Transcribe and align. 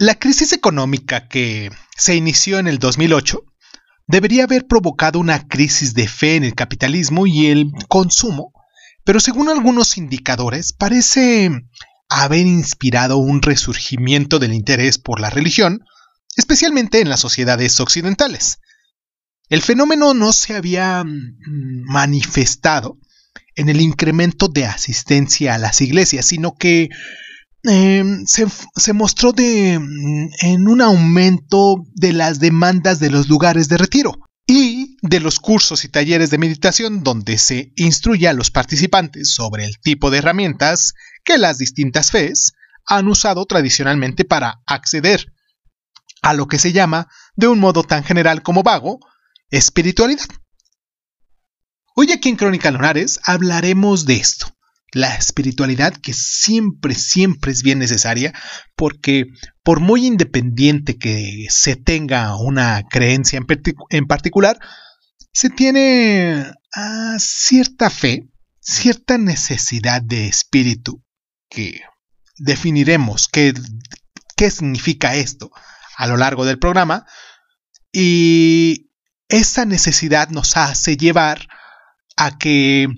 La 0.00 0.14
crisis 0.14 0.54
económica 0.54 1.28
que 1.28 1.70
se 1.94 2.16
inició 2.16 2.58
en 2.58 2.68
el 2.68 2.78
2008 2.78 3.44
debería 4.06 4.44
haber 4.44 4.66
provocado 4.66 5.18
una 5.18 5.46
crisis 5.46 5.92
de 5.92 6.08
fe 6.08 6.36
en 6.36 6.44
el 6.44 6.54
capitalismo 6.54 7.26
y 7.26 7.48
el 7.48 7.70
consumo, 7.86 8.54
pero 9.04 9.20
según 9.20 9.50
algunos 9.50 9.98
indicadores 9.98 10.72
parece 10.72 11.50
haber 12.08 12.46
inspirado 12.46 13.18
un 13.18 13.42
resurgimiento 13.42 14.38
del 14.38 14.54
interés 14.54 14.96
por 14.96 15.20
la 15.20 15.28
religión, 15.28 15.84
especialmente 16.34 17.02
en 17.02 17.10
las 17.10 17.20
sociedades 17.20 17.78
occidentales. 17.78 18.60
El 19.50 19.60
fenómeno 19.60 20.14
no 20.14 20.32
se 20.32 20.56
había 20.56 21.04
mm, 21.04 21.84
manifestado 21.84 22.96
en 23.54 23.68
el 23.68 23.82
incremento 23.82 24.48
de 24.48 24.64
asistencia 24.64 25.56
a 25.56 25.58
las 25.58 25.82
iglesias, 25.82 26.24
sino 26.24 26.54
que 26.54 26.88
Em, 27.62 28.24
se, 28.26 28.92
mostró 28.94 29.32
de, 29.32 29.74
en 29.74 30.68
un 30.68 30.80
aumento 30.80 31.84
de 31.94 32.14
las 32.14 32.40
demandas 32.40 33.00
de 33.00 33.10
los 33.10 33.28
lugares 33.28 33.68
de 33.68 33.76
retiro 33.76 34.18
y 34.46 34.96
de 35.02 35.20
los 35.20 35.40
cursos 35.40 35.84
y 35.84 35.88
talleres 35.88 36.30
de 36.30 36.38
meditación 36.38 37.02
donde 37.02 37.36
se 37.36 37.72
instruye 37.76 38.28
a 38.28 38.32
los 38.32 38.50
participantes 38.50 39.28
sobre 39.30 39.66
el 39.66 39.78
tipo 39.78 40.10
de 40.10 40.18
herramientas 40.18 40.94
que 41.22 41.36
las 41.36 41.58
distintas 41.58 42.10
fees 42.10 42.54
han 42.86 43.08
usado 43.08 43.44
tradicionalmente 43.44 44.24
para 44.24 44.62
acceder 44.66 45.30
a 46.22 46.32
lo 46.32 46.48
que 46.48 46.58
se 46.58 46.72
llama, 46.72 47.08
de 47.36 47.48
un 47.48 47.58
modo 47.60 47.82
tan 47.82 48.04
general 48.04 48.42
como 48.42 48.62
vago, 48.62 49.00
espiritualidad. 49.50 50.26
Hoy 51.94 52.10
aquí 52.12 52.30
en 52.30 52.36
Crónica 52.36 52.70
Lunares 52.70 53.20
hablaremos 53.24 54.06
de 54.06 54.16
esto, 54.16 54.46
la 54.92 55.14
espiritualidad 55.14 55.94
que 55.94 56.12
siempre, 56.12 56.94
siempre 56.94 57.52
es 57.52 57.62
bien 57.62 57.78
necesaria 57.78 58.32
porque 58.76 59.26
por 59.62 59.80
muy 59.80 60.06
independiente 60.06 60.98
que 60.98 61.46
se 61.48 61.76
tenga 61.76 62.36
una 62.36 62.82
creencia 62.88 63.40
en, 63.90 64.06
particular, 64.06 64.58
se 65.32 65.50
tiene 65.50 66.44
ah, 66.74 67.16
cierta 67.18 67.90
fe, 67.90 68.28
cierta 68.60 69.18
necesidad 69.18 70.02
de 70.02 70.26
espíritu 70.26 71.02
que 71.48 71.80
definiremos 72.36 73.28
qué, 73.28 73.54
qué 74.36 74.50
significa 74.50 75.14
esto 75.14 75.50
a 75.96 76.06
lo 76.06 76.16
largo 76.16 76.44
del 76.44 76.58
programa 76.58 77.06
y 77.92 78.90
esa 79.28 79.64
necesidad 79.64 80.30
nos 80.30 80.56
hace 80.56 80.96
llevar 80.96 81.46
a 82.16 82.38
que 82.38 82.88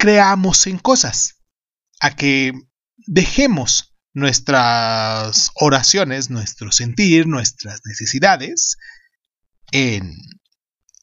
creamos 0.00 0.66
en 0.66 0.78
cosas, 0.78 1.42
a 2.00 2.16
que 2.16 2.52
dejemos 2.96 3.94
nuestras 4.14 5.50
oraciones, 5.54 6.30
nuestro 6.30 6.72
sentir, 6.72 7.26
nuestras 7.26 7.82
necesidades 7.84 8.78
en 9.72 10.16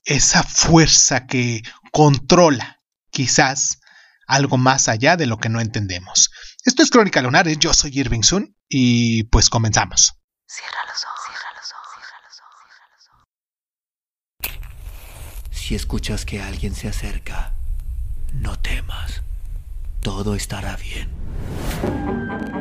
esa 0.03 0.41
fuerza 0.41 1.27
que 1.27 1.61
controla 1.91 2.81
quizás 3.11 3.77
algo 4.25 4.57
más 4.57 4.87
allá 4.87 5.15
de 5.15 5.27
lo 5.27 5.37
que 5.37 5.49
no 5.49 5.61
entendemos. 5.61 6.31
Esto 6.65 6.81
es 6.81 6.89
Crónica 6.89 7.21
Lunares, 7.21 7.59
yo 7.59 7.75
soy 7.75 7.91
Irving 7.99 8.23
Sun 8.23 8.57
y 8.67 9.25
pues 9.25 9.51
comenzamos. 9.51 10.15
Cierra 10.47 10.79
los 10.87 11.03
ojos, 11.03 11.19
cierra 11.27 11.53
los 11.55 11.71
ojos, 11.71 11.87
cierra 11.93 12.19
los 12.27 12.39
ojos, 12.39 12.65
cierra 12.73 12.89
los 12.95 13.07
ojos. 14.49 15.57
Si 15.59 15.75
escuchas 15.75 16.25
que 16.25 16.41
alguien 16.41 16.73
se 16.73 16.87
acerca, 16.87 17.56
no 18.33 18.58
temas, 18.59 19.22
todo 20.02 20.36
estará 20.36 20.78
bien. 20.78 22.56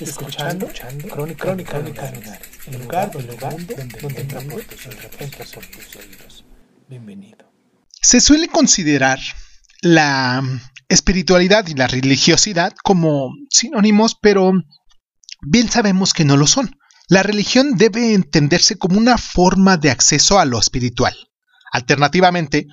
Escuchando, 0.00 0.68
Crónica, 1.08 1.44
Crónica, 1.44 2.12
el 2.66 2.78
lugar, 2.80 3.10
el 3.14 3.26
lugar 3.26 3.56
donde, 3.64 3.76
donde, 4.00 4.24
donde 4.24 4.62
tus 4.64 5.96
oídos. 5.96 6.44
Bienvenido. 6.88 7.52
Se 8.02 8.20
suele 8.20 8.48
considerar 8.48 9.20
la 9.82 10.42
espiritualidad 10.88 11.66
y 11.68 11.74
la 11.74 11.86
religiosidad 11.86 12.72
como 12.82 13.30
sinónimos, 13.50 14.16
pero 14.20 14.52
bien 15.42 15.70
sabemos 15.70 16.12
que 16.12 16.24
no 16.24 16.36
lo 16.36 16.46
son. 16.46 16.76
La 17.08 17.22
religión 17.22 17.76
debe 17.76 18.14
entenderse 18.14 18.76
como 18.76 18.98
una 18.98 19.16
forma 19.16 19.76
de 19.76 19.90
acceso 19.90 20.38
a 20.40 20.44
lo 20.44 20.58
espiritual. 20.58 21.14
Alternativamente, 21.70 22.66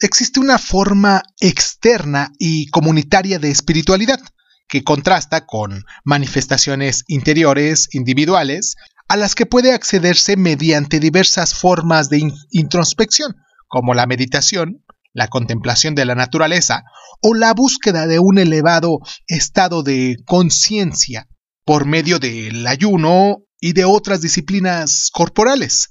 existe 0.00 0.40
una 0.40 0.58
forma 0.58 1.22
externa 1.40 2.32
y 2.38 2.68
comunitaria 2.70 3.38
de 3.38 3.50
espiritualidad, 3.50 4.20
que 4.68 4.82
contrasta 4.82 5.46
con 5.46 5.84
manifestaciones 6.04 7.04
interiores 7.06 7.88
individuales 7.92 8.76
a 9.08 9.16
las 9.16 9.34
que 9.34 9.46
puede 9.46 9.72
accederse 9.72 10.36
mediante 10.36 11.00
diversas 11.00 11.54
formas 11.54 12.08
de 12.08 12.28
introspección, 12.50 13.36
como 13.68 13.94
la 13.94 14.06
meditación, 14.06 14.84
la 15.12 15.28
contemplación 15.28 15.94
de 15.94 16.04
la 16.04 16.14
naturaleza 16.14 16.82
o 17.22 17.34
la 17.34 17.54
búsqueda 17.54 18.06
de 18.06 18.18
un 18.18 18.38
elevado 18.38 18.98
estado 19.26 19.82
de 19.82 20.16
conciencia 20.26 21.28
por 21.64 21.86
medio 21.86 22.18
del 22.18 22.66
ayuno 22.66 23.38
y 23.60 23.72
de 23.72 23.84
otras 23.84 24.20
disciplinas 24.20 25.10
corporales. 25.12 25.88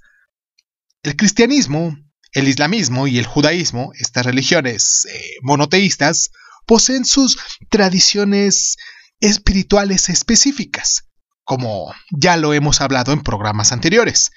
El 1.03 1.15
cristianismo, 1.15 1.97
el 2.33 2.47
islamismo 2.47 3.07
y 3.07 3.17
el 3.17 3.25
judaísmo, 3.25 3.91
estas 3.99 4.25
religiones 4.25 5.05
eh, 5.05 5.21
monoteístas, 5.41 6.31
poseen 6.65 7.05
sus 7.05 7.37
tradiciones 7.69 8.77
espirituales 9.19 10.09
específicas, 10.09 11.07
como 11.43 11.93
ya 12.11 12.37
lo 12.37 12.53
hemos 12.53 12.81
hablado 12.81 13.13
en 13.13 13.21
programas 13.21 13.71
anteriores. 13.71 14.31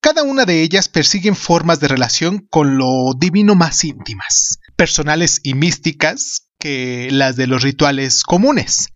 Cada 0.00 0.22
una 0.22 0.44
de 0.44 0.62
ellas 0.62 0.88
persiguen 0.88 1.34
formas 1.34 1.80
de 1.80 1.88
relación 1.88 2.46
con 2.50 2.78
lo 2.78 3.14
divino 3.18 3.54
más 3.54 3.82
íntimas, 3.84 4.58
personales 4.76 5.40
y 5.42 5.54
místicas 5.54 6.50
que 6.58 7.08
las 7.10 7.36
de 7.36 7.46
los 7.46 7.62
rituales 7.62 8.22
comunes. 8.22 8.90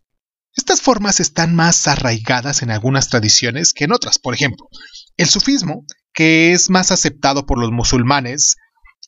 Estas 0.55 0.83
formas 0.83 1.19
están 1.19 1.55
más 1.55 1.89
arraigadas 1.89 2.63
en 2.63 2.71
algunas 2.71 3.09
tradiciones 3.09 3.73
que 3.73 3.85
en 3.85 3.93
otras. 3.93 4.19
Por 4.19 4.35
ejemplo, 4.35 4.69
el 5.17 5.29
sufismo, 5.29 5.87
que 6.13 6.53
es 6.53 6.71
más 6.71 6.93
aceptado 6.93 7.47
por 7.47 7.59
los 7.59 7.71
musulmanes 7.73 8.57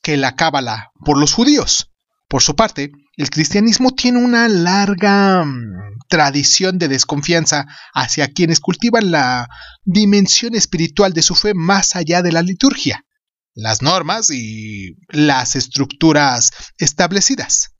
que 0.01 0.17
la 0.17 0.35
cábala 0.35 0.91
por 1.03 1.17
los 1.17 1.33
judíos. 1.33 1.91
Por 2.27 2.41
su 2.41 2.55
parte, 2.55 2.91
el 3.17 3.29
cristianismo 3.29 3.91
tiene 3.91 4.23
una 4.23 4.47
larga 4.47 5.45
mm, 5.45 5.99
tradición 6.09 6.77
de 6.79 6.87
desconfianza 6.87 7.65
hacia 7.93 8.27
quienes 8.27 8.59
cultivan 8.59 9.11
la 9.11 9.47
dimensión 9.83 10.55
espiritual 10.55 11.13
de 11.13 11.21
su 11.21 11.35
fe 11.35 11.53
más 11.53 11.95
allá 11.95 12.21
de 12.21 12.31
la 12.31 12.41
liturgia, 12.41 13.05
las 13.53 13.81
normas 13.81 14.31
y 14.31 14.95
las 15.09 15.55
estructuras 15.55 16.51
establecidas. 16.77 17.75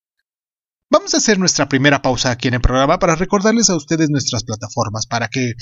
Vamos 0.92 1.16
a 1.16 1.18
hacer 1.18 1.40
nuestra 1.40 1.68
primera 1.68 2.02
pausa 2.02 2.30
aquí 2.30 2.48
en 2.48 2.54
el 2.54 2.62
programa 2.62 3.00
para 3.00 3.16
recordarles 3.16 3.70
a 3.70 3.76
ustedes 3.76 4.10
nuestras 4.12 4.44
plataformas 4.44 5.08
para 5.08 5.28
que 5.28 5.54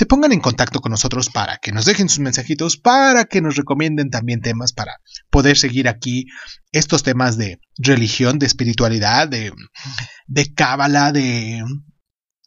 se 0.00 0.06
pongan 0.06 0.32
en 0.32 0.40
contacto 0.40 0.80
con 0.80 0.92
nosotros 0.92 1.28
para 1.28 1.58
que 1.58 1.72
nos 1.72 1.84
dejen 1.84 2.08
sus 2.08 2.20
mensajitos, 2.20 2.78
para 2.78 3.26
que 3.26 3.42
nos 3.42 3.56
recomienden 3.56 4.08
también 4.08 4.40
temas 4.40 4.72
para 4.72 4.92
poder 5.28 5.58
seguir 5.58 5.88
aquí 5.88 6.24
estos 6.72 7.02
temas 7.02 7.36
de 7.36 7.60
religión, 7.76 8.38
de 8.38 8.46
espiritualidad, 8.46 9.28
de, 9.28 9.52
cábala, 10.54 11.12
de, 11.12 11.62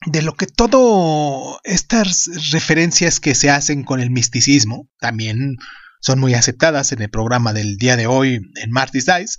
de 0.08 0.22
lo 0.24 0.34
que 0.34 0.48
todo 0.48 1.60
estas 1.64 2.28
referencias 2.52 3.20
que 3.20 3.36
se 3.36 3.52
hacen 3.52 3.84
con 3.84 4.00
el 4.00 4.10
misticismo 4.10 4.90
también 5.00 5.58
son 6.02 6.20
muy 6.20 6.34
aceptadas 6.34 6.92
en 6.92 7.04
el 7.04 7.12
programa 7.12 7.54
del 7.54 7.78
día 7.78 7.98
de 7.98 8.08
hoy 8.08 8.42
en 8.56 8.72
Martis 8.72 9.06
Dice. 9.06 9.38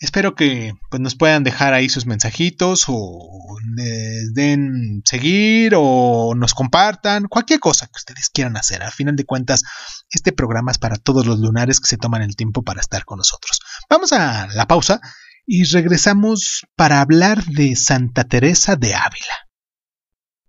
Espero 0.00 0.34
que 0.34 0.74
pues, 0.90 1.00
nos 1.00 1.14
puedan 1.14 1.44
dejar 1.44 1.72
ahí 1.72 1.88
sus 1.88 2.04
mensajitos 2.04 2.84
o 2.88 3.56
les 3.76 4.34
den 4.34 5.02
seguir 5.04 5.72
o 5.76 6.34
nos 6.36 6.52
compartan, 6.52 7.26
cualquier 7.26 7.60
cosa 7.60 7.86
que 7.86 7.96
ustedes 7.96 8.28
quieran 8.28 8.56
hacer. 8.56 8.82
Al 8.82 8.92
final 8.92 9.16
de 9.16 9.24
cuentas, 9.24 9.62
este 10.10 10.32
programa 10.32 10.72
es 10.72 10.78
para 10.78 10.96
todos 10.96 11.26
los 11.26 11.38
lunares 11.38 11.80
que 11.80 11.88
se 11.88 11.96
toman 11.96 12.22
el 12.22 12.36
tiempo 12.36 12.62
para 12.62 12.80
estar 12.80 13.04
con 13.04 13.18
nosotros. 13.18 13.60
Vamos 13.88 14.12
a 14.12 14.48
la 14.48 14.66
pausa 14.66 15.00
y 15.46 15.64
regresamos 15.64 16.66
para 16.74 17.00
hablar 17.00 17.44
de 17.44 17.76
Santa 17.76 18.24
Teresa 18.24 18.76
de 18.76 18.94
Ávila. 18.94 19.48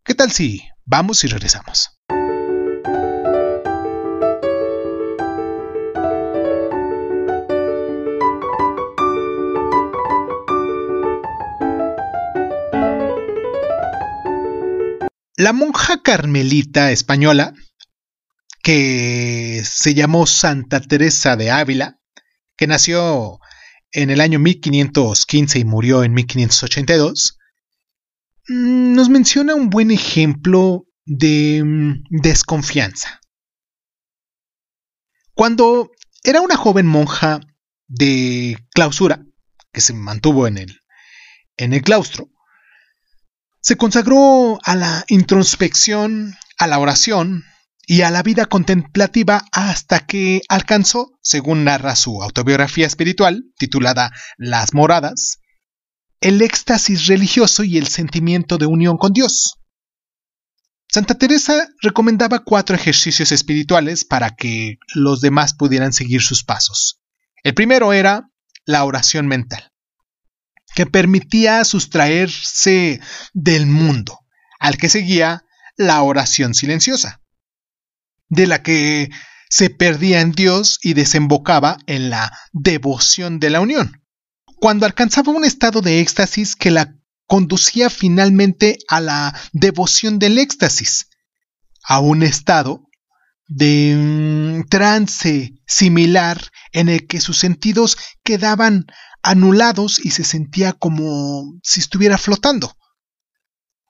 ¿Qué 0.04 0.14
tal 0.14 0.32
si 0.32 0.62
vamos 0.86 1.24
y 1.24 1.28
regresamos? 1.28 1.92
La 15.38 15.52
monja 15.52 16.02
carmelita 16.02 16.92
española, 16.92 17.54
que 18.64 19.62
se 19.66 19.94
llamó 19.94 20.26
Santa 20.26 20.80
Teresa 20.80 21.36
de 21.36 21.52
Ávila, 21.52 22.00
que 22.56 22.68
nació 22.68 23.40
en 23.92 24.10
el 24.10 24.22
año 24.22 24.40
1515 24.40 25.60
y 25.60 25.66
murió 25.66 26.04
en 26.04 26.14
1582, 26.14 27.38
mm, 28.48 28.94
nos 28.94 29.10
menciona 29.10 29.56
un 29.56 29.70
buen 29.70 29.92
ejemplo 29.92 30.86
de 31.06 31.64
mm, 31.64 32.04
desconfianza. 32.22 33.22
Cuando 35.34 35.92
era 36.24 36.42
una 36.42 36.56
joven 36.56 36.88
monja 36.88 37.40
de 37.88 38.58
clausura, 38.74 39.26
que 39.72 39.82
se 39.82 39.94
mantuvo 39.94 40.48
en 40.48 40.58
el, 40.58 40.80
en 41.58 41.74
el 41.74 41.82
claustro, 41.82 42.30
se 43.62 43.78
consagró 43.78 44.60
a 44.64 44.76
la 44.76 45.06
introspección, 45.08 46.36
a 46.58 46.68
la 46.68 46.80
oración 46.80 47.44
y 47.88 48.02
a 48.02 48.12
la 48.12 48.24
vida 48.24 48.46
contemplativa 48.46 49.46
hasta 49.52 50.06
que 50.06 50.42
alcanzó, 50.50 51.18
según 51.22 51.64
narra 51.64 51.96
su 51.96 52.22
autobiografía 52.22 52.88
espiritual, 52.88 53.44
titulada 53.58 54.12
Las 54.38 54.74
Moradas, 54.74 55.40
el 56.22 56.42
éxtasis 56.42 57.08
religioso 57.08 57.64
y 57.64 57.78
el 57.78 57.88
sentimiento 57.88 58.58
de 58.58 58.66
unión 58.66 58.98
con 58.98 59.14
Dios. 59.14 59.60
Santa 60.88 61.16
Teresa 61.16 61.68
recomendaba 61.82 62.44
cuatro 62.44 62.76
ejercicios 62.76 63.32
espirituales 63.32 64.06
para 64.06 64.36
que 64.36 64.78
los 64.94 65.22
demás 65.22 65.54
pudieran 65.54 65.94
seguir 65.94 66.22
sus 66.22 66.44
pasos. 66.44 67.02
El 67.44 67.54
primero 67.54 67.94
era 67.94 68.30
la 68.66 68.84
oración 68.84 69.28
mental 69.28 69.72
que 70.76 70.86
permitía 70.86 71.64
sustraerse 71.64 73.00
del 73.34 73.66
mundo, 73.66 74.20
al 74.60 74.78
que 74.78 74.90
seguía 74.90 75.46
la 75.78 76.02
oración 76.04 76.54
silenciosa, 76.54 77.22
de 78.30 78.48
la 78.48 78.64
que 78.64 79.10
se 79.50 79.70
perdía 79.70 80.22
en 80.22 80.32
Dios 80.32 80.80
y 80.82 80.94
desembocaba 80.94 81.78
en 81.88 82.10
la 82.10 82.38
devoción 82.52 83.40
de 83.40 83.50
la 83.50 83.62
unión, 83.62 84.02
cuando 84.58 84.86
alcanzaba 84.86 85.32
un 85.32 85.46
estado 85.46 85.82
de 85.82 86.00
éxtasis 86.00 86.56
que 86.56 86.72
la 86.72 86.96
conducía 87.28 87.90
finalmente 87.90 88.78
a 88.88 89.02
la 89.02 89.40
devoción 89.52 90.20
del 90.20 90.38
éxtasis, 90.40 91.10
a 91.84 92.00
un 92.00 92.24
estado 92.24 92.90
de 93.48 94.64
trance 94.70 95.54
similar 95.68 96.42
en 96.72 96.90
el 96.90 97.06
que 97.08 97.22
sus 97.22 97.38
sentidos 97.38 97.98
quedaban 98.24 98.86
anulados 99.22 100.04
y 100.04 100.12
se 100.12 100.24
sentía 100.24 100.74
como 100.74 101.60
si 101.64 101.80
estuviera 101.80 102.18
flotando. 102.18 102.76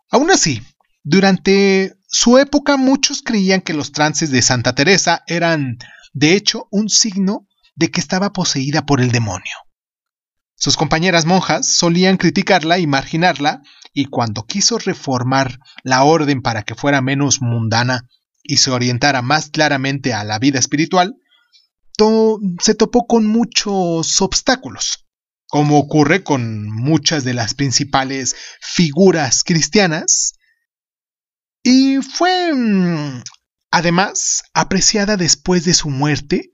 Aún 0.10 0.32
así, 0.32 0.62
durante 1.04 1.96
su 2.16 2.38
época 2.38 2.78
muchos 2.78 3.22
creían 3.22 3.60
que 3.60 3.74
los 3.74 3.92
trances 3.92 4.32
de 4.32 4.42
Santa 4.42 4.74
Teresa 4.74 5.24
eran, 5.28 5.80
de 6.14 6.34
hecho, 6.34 6.70
un 6.72 6.88
signo 6.88 7.46
de 7.76 7.92
que 7.92 8.00
estaba 8.00 8.32
poseída 8.32 8.86
por 8.86 9.02
el 9.02 9.12
demonio. 9.12 9.54
Sus 10.56 10.78
compañeras 10.78 11.26
monjas 11.26 11.68
solían 11.68 12.16
criticarla 12.16 12.80
y 12.80 12.88
marginarla, 12.88 13.62
y 13.94 14.06
cuando 14.06 14.46
quiso 14.46 14.78
reformar 14.78 15.60
la 15.84 16.04
orden 16.04 16.42
para 16.42 16.64
que 16.64 16.74
fuera 16.74 17.02
menos 17.02 17.42
mundana 17.42 18.08
y 18.44 18.58
se 18.58 18.72
orientara 18.72 19.22
más 19.22 19.50
claramente 19.50 20.14
a 20.14 20.24
la 20.24 20.40
vida 20.40 20.58
espiritual, 20.58 21.16
se 22.62 22.76
topó 22.76 23.08
con 23.08 23.26
muchos 23.26 24.22
obstáculos 24.22 25.06
como 25.48 25.80
ocurre 25.80 26.24
con 26.24 26.70
muchas 26.70 27.24
de 27.24 27.34
las 27.34 27.54
principales 27.54 28.36
figuras 28.62 29.44
cristianas, 29.44 30.35
y 31.68 31.98
fue 31.98 32.54
mm, 32.54 33.24
además 33.72 34.44
apreciada 34.54 35.18
después 35.18 35.66
de 35.66 35.74
su 35.74 35.90
muerte 35.90 36.54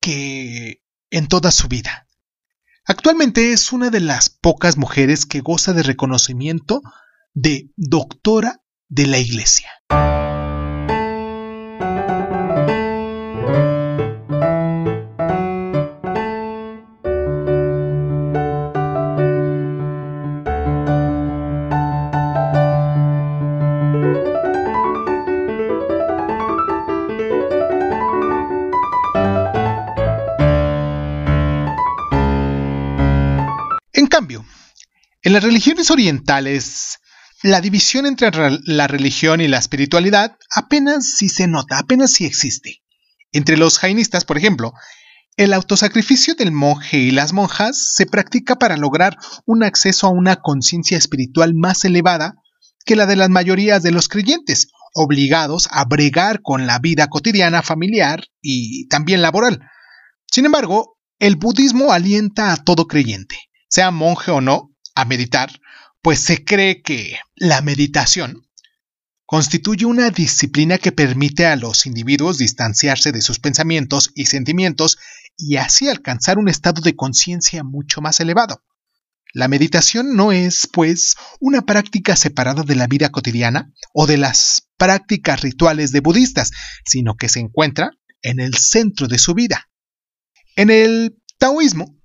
que 0.00 0.80
en 1.10 1.28
toda 1.28 1.50
su 1.50 1.68
vida. 1.68 2.08
Actualmente 2.86 3.52
es 3.52 3.72
una 3.72 3.90
de 3.90 4.00
las 4.00 4.30
pocas 4.30 4.78
mujeres 4.78 5.26
que 5.26 5.40
goza 5.40 5.74
de 5.74 5.82
reconocimiento 5.82 6.80
de 7.34 7.68
doctora 7.76 8.62
de 8.88 9.06
la 9.06 9.18
Iglesia. 9.18 9.68
En 35.28 35.34
las 35.34 35.44
religiones 35.44 35.90
orientales, 35.90 37.00
la 37.42 37.60
división 37.60 38.06
entre 38.06 38.30
la 38.64 38.86
religión 38.86 39.42
y 39.42 39.46
la 39.46 39.58
espiritualidad 39.58 40.38
apenas 40.56 41.04
si 41.04 41.28
se 41.28 41.46
nota, 41.46 41.78
apenas 41.78 42.12
si 42.12 42.24
existe. 42.24 42.80
Entre 43.30 43.58
los 43.58 43.78
jainistas, 43.78 44.24
por 44.24 44.38
ejemplo, 44.38 44.72
el 45.36 45.52
autosacrificio 45.52 46.34
del 46.34 46.50
monje 46.50 46.96
y 46.96 47.10
las 47.10 47.34
monjas 47.34 47.92
se 47.94 48.06
practica 48.06 48.56
para 48.56 48.78
lograr 48.78 49.18
un 49.44 49.64
acceso 49.64 50.06
a 50.06 50.10
una 50.12 50.36
conciencia 50.36 50.96
espiritual 50.96 51.52
más 51.54 51.84
elevada 51.84 52.36
que 52.86 52.96
la 52.96 53.04
de 53.04 53.16
las 53.16 53.28
mayorías 53.28 53.82
de 53.82 53.92
los 53.92 54.08
creyentes, 54.08 54.68
obligados 54.94 55.68
a 55.70 55.84
bregar 55.84 56.40
con 56.40 56.66
la 56.66 56.78
vida 56.78 57.08
cotidiana 57.08 57.60
familiar 57.60 58.24
y 58.40 58.88
también 58.88 59.20
laboral. 59.20 59.60
Sin 60.32 60.46
embargo, 60.46 60.96
el 61.18 61.36
budismo 61.36 61.92
alienta 61.92 62.54
a 62.54 62.56
todo 62.56 62.86
creyente, 62.86 63.36
sea 63.68 63.90
monje 63.90 64.30
o 64.30 64.40
no, 64.40 64.70
a 64.98 65.04
meditar, 65.04 65.60
pues 66.02 66.18
se 66.18 66.44
cree 66.44 66.82
que 66.82 67.18
la 67.36 67.62
meditación 67.62 68.48
constituye 69.26 69.86
una 69.86 70.10
disciplina 70.10 70.76
que 70.78 70.90
permite 70.90 71.46
a 71.46 71.54
los 71.54 71.86
individuos 71.86 72.36
distanciarse 72.36 73.12
de 73.12 73.22
sus 73.22 73.38
pensamientos 73.38 74.10
y 74.16 74.26
sentimientos 74.26 74.98
y 75.36 75.54
así 75.54 75.88
alcanzar 75.88 76.36
un 76.36 76.48
estado 76.48 76.82
de 76.82 76.96
conciencia 76.96 77.62
mucho 77.62 78.00
más 78.00 78.18
elevado. 78.18 78.64
La 79.32 79.46
meditación 79.46 80.16
no 80.16 80.32
es, 80.32 80.68
pues, 80.72 81.14
una 81.38 81.62
práctica 81.62 82.16
separada 82.16 82.64
de 82.64 82.74
la 82.74 82.88
vida 82.88 83.10
cotidiana 83.10 83.72
o 83.94 84.08
de 84.08 84.16
las 84.16 84.68
prácticas 84.78 85.42
rituales 85.42 85.92
de 85.92 86.00
budistas, 86.00 86.50
sino 86.84 87.14
que 87.14 87.28
se 87.28 87.38
encuentra 87.38 87.92
en 88.22 88.40
el 88.40 88.54
centro 88.54 89.06
de 89.06 89.18
su 89.18 89.34
vida. 89.34 89.68
En 90.56 90.70
el 90.70 91.22
taoísmo, 91.38 91.97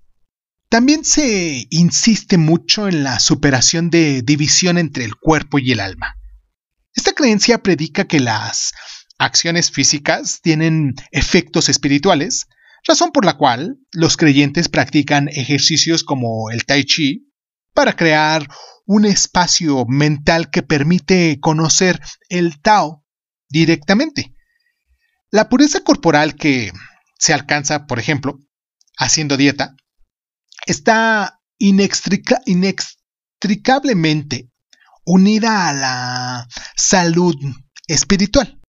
también 0.74 1.06
se 1.06 1.68
insiste 1.70 2.40
mucho 2.40 2.88
en 2.88 3.04
la 3.04 3.20
superación 3.20 3.92
de 3.92 4.24
división 4.24 4.80
entre 4.80 5.04
el 5.06 5.16
cuerpo 5.16 5.60
y 5.60 5.72
el 5.72 5.80
alma. 5.80 6.16
Esta 6.96 7.14
creencia 7.14 7.62
predica 7.62 8.06
que 8.06 8.20
las 8.20 8.72
acciones 9.20 9.70
físicas 9.70 10.40
tienen 10.42 10.96
efectos 11.12 11.70
espirituales, 11.70 12.48
razón 12.88 13.12
por 13.12 13.24
la 13.24 13.38
cual 13.38 13.78
los 13.92 14.18
creyentes 14.18 14.68
practican 14.68 15.28
ejercicios 15.28 16.04
como 16.04 16.50
el 16.50 16.66
tai 16.66 16.86
chi 16.86 17.32
para 17.76 17.96
crear 17.96 18.48
un 18.88 19.06
espacio 19.06 19.86
mental 19.88 20.50
que 20.50 20.64
permite 20.64 21.38
conocer 21.40 22.02
el 22.30 22.60
Tao 22.60 23.06
directamente. 23.48 24.34
La 25.30 25.50
pureza 25.50 25.82
corporal 25.82 26.34
que 26.34 26.72
se 27.20 27.32
alcanza, 27.32 27.86
por 27.86 28.00
ejemplo, 28.00 28.40
haciendo 28.98 29.38
dieta, 29.38 29.76
está 30.66 31.40
inextricablemente 31.58 34.50
unida 35.06 35.70
a 35.70 35.74
la 35.74 36.48
salud 36.76 37.36
espiritual. 37.88 38.60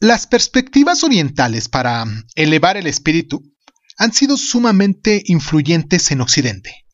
Las 0.00 0.26
perspectivas 0.26 1.02
orientales 1.02 1.70
para 1.70 2.04
elevar 2.34 2.76
el 2.76 2.86
espíritu 2.86 3.42
han 3.96 4.12
sido 4.12 4.36
sumamente 4.36 5.22
influyentes 5.24 6.10
en 6.10 6.20
Occidente. 6.20 6.84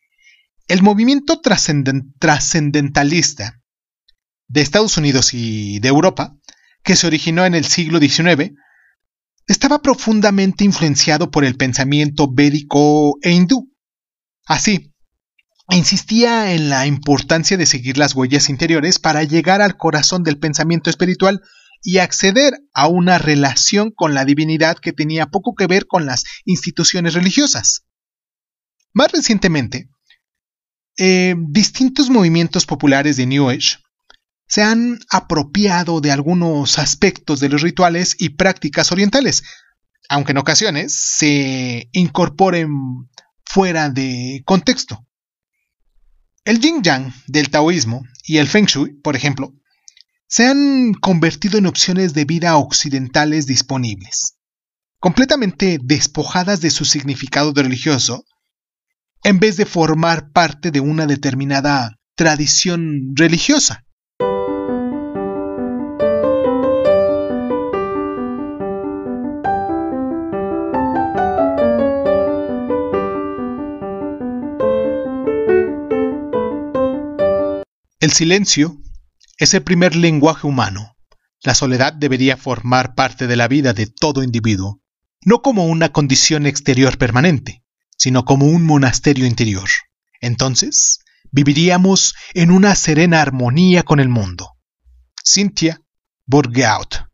El 0.68 0.82
movimiento 0.82 1.40
trascendentalista 1.40 3.59
de 4.50 4.61
Estados 4.61 4.97
Unidos 4.97 5.33
y 5.33 5.78
de 5.78 5.88
Europa, 5.88 6.37
que 6.83 6.97
se 6.97 7.07
originó 7.07 7.47
en 7.47 7.54
el 7.54 7.64
siglo 7.64 8.00
XIX, 8.00 8.52
estaba 9.47 9.80
profundamente 9.80 10.64
influenciado 10.64 11.30
por 11.30 11.45
el 11.45 11.57
pensamiento 11.57 12.28
védico 12.30 13.16
e 13.23 13.30
hindú. 13.30 13.73
Así, 14.47 14.92
insistía 15.71 16.52
en 16.52 16.69
la 16.69 16.87
importancia 16.87 17.57
de 17.57 17.66
seguir 17.66 17.97
las 17.97 18.14
huellas 18.14 18.49
interiores 18.49 18.99
para 18.99 19.23
llegar 19.23 19.62
al 19.62 19.76
corazón 19.76 20.25
del 20.25 20.38
pensamiento 20.38 20.90
espiritual 20.90 21.42
y 21.83 21.99
acceder 21.99 22.54
a 22.75 22.88
una 22.88 23.19
relación 23.19 23.92
con 23.95 24.14
la 24.14 24.25
divinidad 24.25 24.78
que 24.78 24.92
tenía 24.92 25.26
poco 25.26 25.54
que 25.54 25.69
ver 25.69 25.87
con 25.87 26.07
las 26.07 26.25
instituciones 26.45 27.14
religiosas. 27.14 27.85
Más 28.92 29.12
recientemente, 29.12 29.88
eh, 30.99 31.37
distintos 31.38 32.11
movimientos 32.11 32.66
populares 32.66 33.16
de 33.16 33.26
New 33.26 33.49
Age 33.49 33.78
se 34.50 34.62
han 34.62 34.99
apropiado 35.09 36.00
de 36.00 36.11
algunos 36.11 36.80
aspectos 36.80 37.38
de 37.38 37.49
los 37.49 37.62
rituales 37.62 38.16
y 38.19 38.30
prácticas 38.30 38.90
orientales, 38.90 39.45
aunque 40.09 40.33
en 40.33 40.38
ocasiones 40.38 40.92
se 40.92 41.88
incorporen 41.92 42.69
fuera 43.45 43.90
de 43.90 44.42
contexto. 44.45 45.07
El 46.45 46.59
yin 46.59 46.83
yang 46.83 47.12
del 47.28 47.49
taoísmo 47.49 48.02
y 48.25 48.38
el 48.38 48.49
feng 48.49 48.66
shui, 48.66 49.00
por 49.00 49.14
ejemplo, 49.14 49.54
se 50.26 50.47
han 50.47 50.95
convertido 50.95 51.57
en 51.57 51.66
opciones 51.66 52.12
de 52.12 52.25
vida 52.25 52.57
occidentales 52.57 53.47
disponibles, 53.47 54.37
completamente 54.99 55.78
despojadas 55.80 56.61
de 56.61 56.71
su 56.71 56.85
significado 56.85 57.52
religioso, 57.54 58.25
en 59.23 59.38
vez 59.38 59.57
de 59.57 59.64
formar 59.64 60.33
parte 60.33 60.73
de 60.73 60.80
una 60.80 61.07
determinada 61.07 62.00
tradición 62.16 63.12
religiosa. 63.14 63.85
El 78.00 78.12
silencio 78.12 78.80
es 79.37 79.52
el 79.52 79.62
primer 79.62 79.95
lenguaje 79.95 80.47
humano. 80.47 80.97
La 81.42 81.54
soledad 81.54 81.92
debería 81.92 82.38
formar 82.38 82.95
parte 82.95 83.26
de 83.26 83.37
la 83.37 83.47
vida 83.47 83.75
de 83.75 83.88
todo 83.88 84.23
individuo, 84.23 84.80
no 85.23 85.42
como 85.42 85.66
una 85.66 85.92
condición 85.92 86.47
exterior 86.47 86.97
permanente, 86.97 87.62
sino 87.99 88.25
como 88.25 88.47
un 88.47 88.64
monasterio 88.64 89.26
interior. 89.26 89.69
Entonces, 90.23 91.00
viviríamos 91.30 92.14
en 92.33 92.52
una 92.52 92.75
serena 92.75 93.21
armonía 93.21 93.83
con 93.83 94.00
el 94.00 94.09
mundo. 94.09 94.57
Cynthia 95.23 95.83
Bourgeout. 96.25 97.04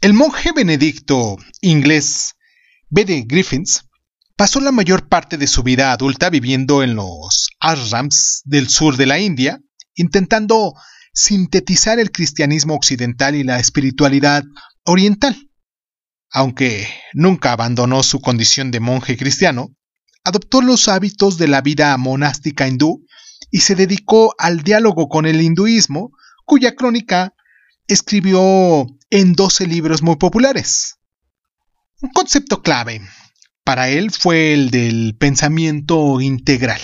El 0.00 0.14
monje 0.14 0.50
benedicto 0.50 1.36
inglés 1.60 2.34
B.D. 2.88 3.22
Griffiths 3.28 3.84
pasó 4.40 4.58
la 4.58 4.72
mayor 4.72 5.06
parte 5.06 5.36
de 5.36 5.46
su 5.46 5.62
vida 5.62 5.92
adulta 5.92 6.30
viviendo 6.30 6.82
en 6.82 6.94
los 6.94 7.50
ashrams 7.60 8.40
del 8.46 8.70
sur 8.70 8.96
de 8.96 9.04
la 9.04 9.18
India, 9.18 9.60
intentando 9.94 10.72
sintetizar 11.12 11.98
el 11.98 12.10
cristianismo 12.10 12.74
occidental 12.74 13.34
y 13.34 13.44
la 13.44 13.60
espiritualidad 13.60 14.42
oriental. 14.84 15.36
Aunque 16.30 16.88
nunca 17.12 17.52
abandonó 17.52 18.02
su 18.02 18.22
condición 18.22 18.70
de 18.70 18.80
monje 18.80 19.18
cristiano, 19.18 19.76
adoptó 20.24 20.62
los 20.62 20.88
hábitos 20.88 21.36
de 21.36 21.46
la 21.46 21.60
vida 21.60 21.94
monástica 21.98 22.66
hindú 22.66 23.04
y 23.50 23.60
se 23.60 23.74
dedicó 23.74 24.34
al 24.38 24.62
diálogo 24.62 25.10
con 25.10 25.26
el 25.26 25.42
hinduismo, 25.42 26.12
cuya 26.46 26.74
crónica 26.74 27.34
escribió 27.88 28.86
en 29.10 29.34
12 29.34 29.66
libros 29.66 30.00
muy 30.00 30.16
populares. 30.16 30.96
Un 32.00 32.08
concepto 32.08 32.62
clave 32.62 33.02
para 33.64 33.88
él 33.88 34.10
fue 34.10 34.52
el 34.52 34.70
del 34.70 35.16
pensamiento 35.18 36.20
integral. 36.20 36.80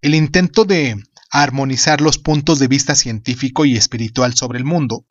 El 0.00 0.14
intento 0.14 0.64
de 0.64 0.96
armonizar 1.30 2.00
los 2.00 2.18
puntos 2.18 2.58
de 2.58 2.68
vista 2.68 2.94
científico 2.94 3.64
y 3.64 3.76
espiritual 3.76 4.34
sobre 4.34 4.58
el 4.58 4.64
mundo. 4.64 5.06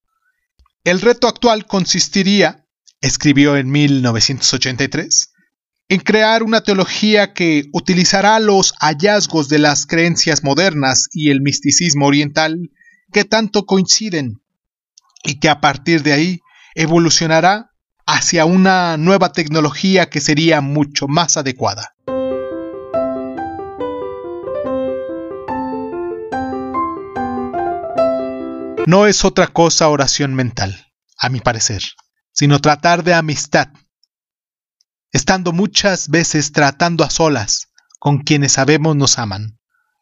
El 0.84 1.01
reto 1.01 1.27
actual 1.27 1.65
consistiría, 1.65 2.65
escribió 3.01 3.58
en 3.58 3.70
1983, 3.70 5.34
en 5.89 6.00
crear 6.00 6.44
una 6.44 6.62
teología 6.62 7.34
que 7.34 7.65
utilizará 7.74 8.39
los 8.39 8.74
hallazgos 8.80 9.50
de 9.50 9.60
las 9.60 9.86
creencias 9.86 10.44
modernas 10.44 11.10
y 11.12 11.30
el 11.30 11.42
misticismo 11.42 12.08
oriental 12.08 12.72
que 13.12 13.24
tanto 13.24 13.65
coinciden 13.65 14.42
y 15.24 15.39
que 15.39 15.50
a 15.50 15.62
partir 15.62 16.01
de 16.04 16.13
ahí 16.13 16.42
evolucionará 16.74 17.72
hacia 18.05 18.45
una 18.45 18.97
nueva 18.97 19.31
tecnología 19.31 20.09
que 20.09 20.21
sería 20.21 20.62
mucho 20.62 21.07
más 21.07 21.38
adecuada. 21.38 21.95
no 28.85 29.07
es 29.07 29.25
otra 29.25 29.47
cosa 29.47 29.89
oración 29.89 30.35
mental, 30.35 30.93
a 31.17 31.29
mi 31.29 31.39
parecer, 31.39 31.81
sino 32.31 32.59
tratar 32.59 33.03
de 33.03 33.13
amistad, 33.13 33.69
estando 35.12 35.53
muchas 35.53 36.09
veces 36.09 36.51
tratando 36.51 37.03
a 37.03 37.09
solas 37.09 37.69
con 38.00 38.19
quienes 38.19 38.53
sabemos 38.53 38.95
nos 38.95 39.17
aman. 39.17 39.59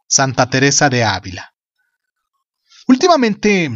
Santa 0.08 0.50
Teresa 0.50 0.90
de 0.90 1.04
Ávila. 1.04 1.56
Últimamente, 2.88 3.72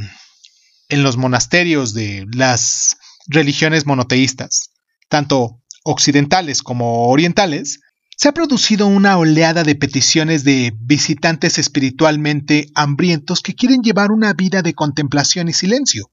en 0.89 1.03
los 1.03 1.17
monasterios 1.17 1.93
de 1.93 2.27
las 2.33 2.96
religiones 3.27 3.85
monoteístas, 3.85 4.71
tanto 5.09 5.61
occidentales 5.83 6.63
como 6.63 7.09
orientales, 7.09 7.79
se 8.15 8.29
ha 8.29 8.33
producido 8.33 8.87
una 8.87 9.17
oleada 9.17 9.63
de 9.63 9.75
peticiones 9.75 10.43
de 10.43 10.73
visitantes 10.75 11.59
espiritualmente 11.59 12.67
hambrientos 12.73 13.41
que 13.41 13.53
quieren 13.53 13.81
llevar 13.83 14.11
una 14.11 14.33
vida 14.33 14.63
de 14.63 14.73
contemplación 14.73 15.49
y 15.49 15.53
silencio. 15.53 16.11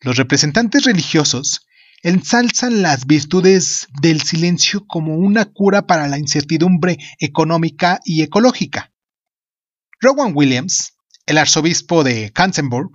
Los 0.00 0.16
representantes 0.16 0.84
religiosos 0.84 1.66
ensalzan 2.02 2.80
las 2.80 3.06
virtudes 3.06 3.88
del 4.00 4.22
silencio 4.22 4.86
como 4.86 5.16
una 5.16 5.46
cura 5.46 5.86
para 5.86 6.06
la 6.06 6.18
incertidumbre 6.18 6.96
económica 7.18 8.00
y 8.04 8.22
ecológica. 8.22 8.92
Rowan 10.00 10.32
Williams, 10.34 10.94
el 11.26 11.38
arzobispo 11.38 12.04
de 12.04 12.30
Canterbury 12.32 12.88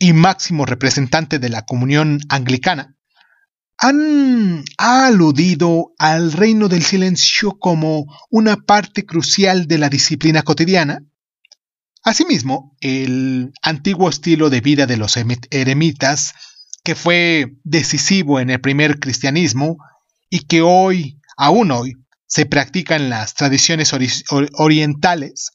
y 0.00 0.14
máximo 0.14 0.64
representante 0.64 1.38
de 1.38 1.50
la 1.50 1.66
comunión 1.66 2.20
anglicana, 2.30 2.96
han 3.76 4.64
aludido 4.78 5.92
al 5.98 6.32
reino 6.32 6.68
del 6.68 6.82
silencio 6.82 7.58
como 7.58 8.06
una 8.30 8.56
parte 8.56 9.04
crucial 9.04 9.68
de 9.68 9.78
la 9.78 9.90
disciplina 9.90 10.42
cotidiana. 10.42 11.04
Asimismo, 12.02 12.76
el 12.80 13.52
antiguo 13.62 14.08
estilo 14.08 14.48
de 14.48 14.62
vida 14.62 14.86
de 14.86 14.96
los 14.96 15.16
eremitas, 15.50 16.32
que 16.82 16.94
fue 16.94 17.58
decisivo 17.62 18.40
en 18.40 18.48
el 18.48 18.60
primer 18.60 19.00
cristianismo 19.00 19.76
y 20.30 20.40
que 20.40 20.62
hoy, 20.62 21.20
aún 21.36 21.70
hoy, 21.72 21.92
se 22.26 22.46
practica 22.46 22.96
en 22.96 23.10
las 23.10 23.34
tradiciones 23.34 23.92
orientales, 24.54 25.50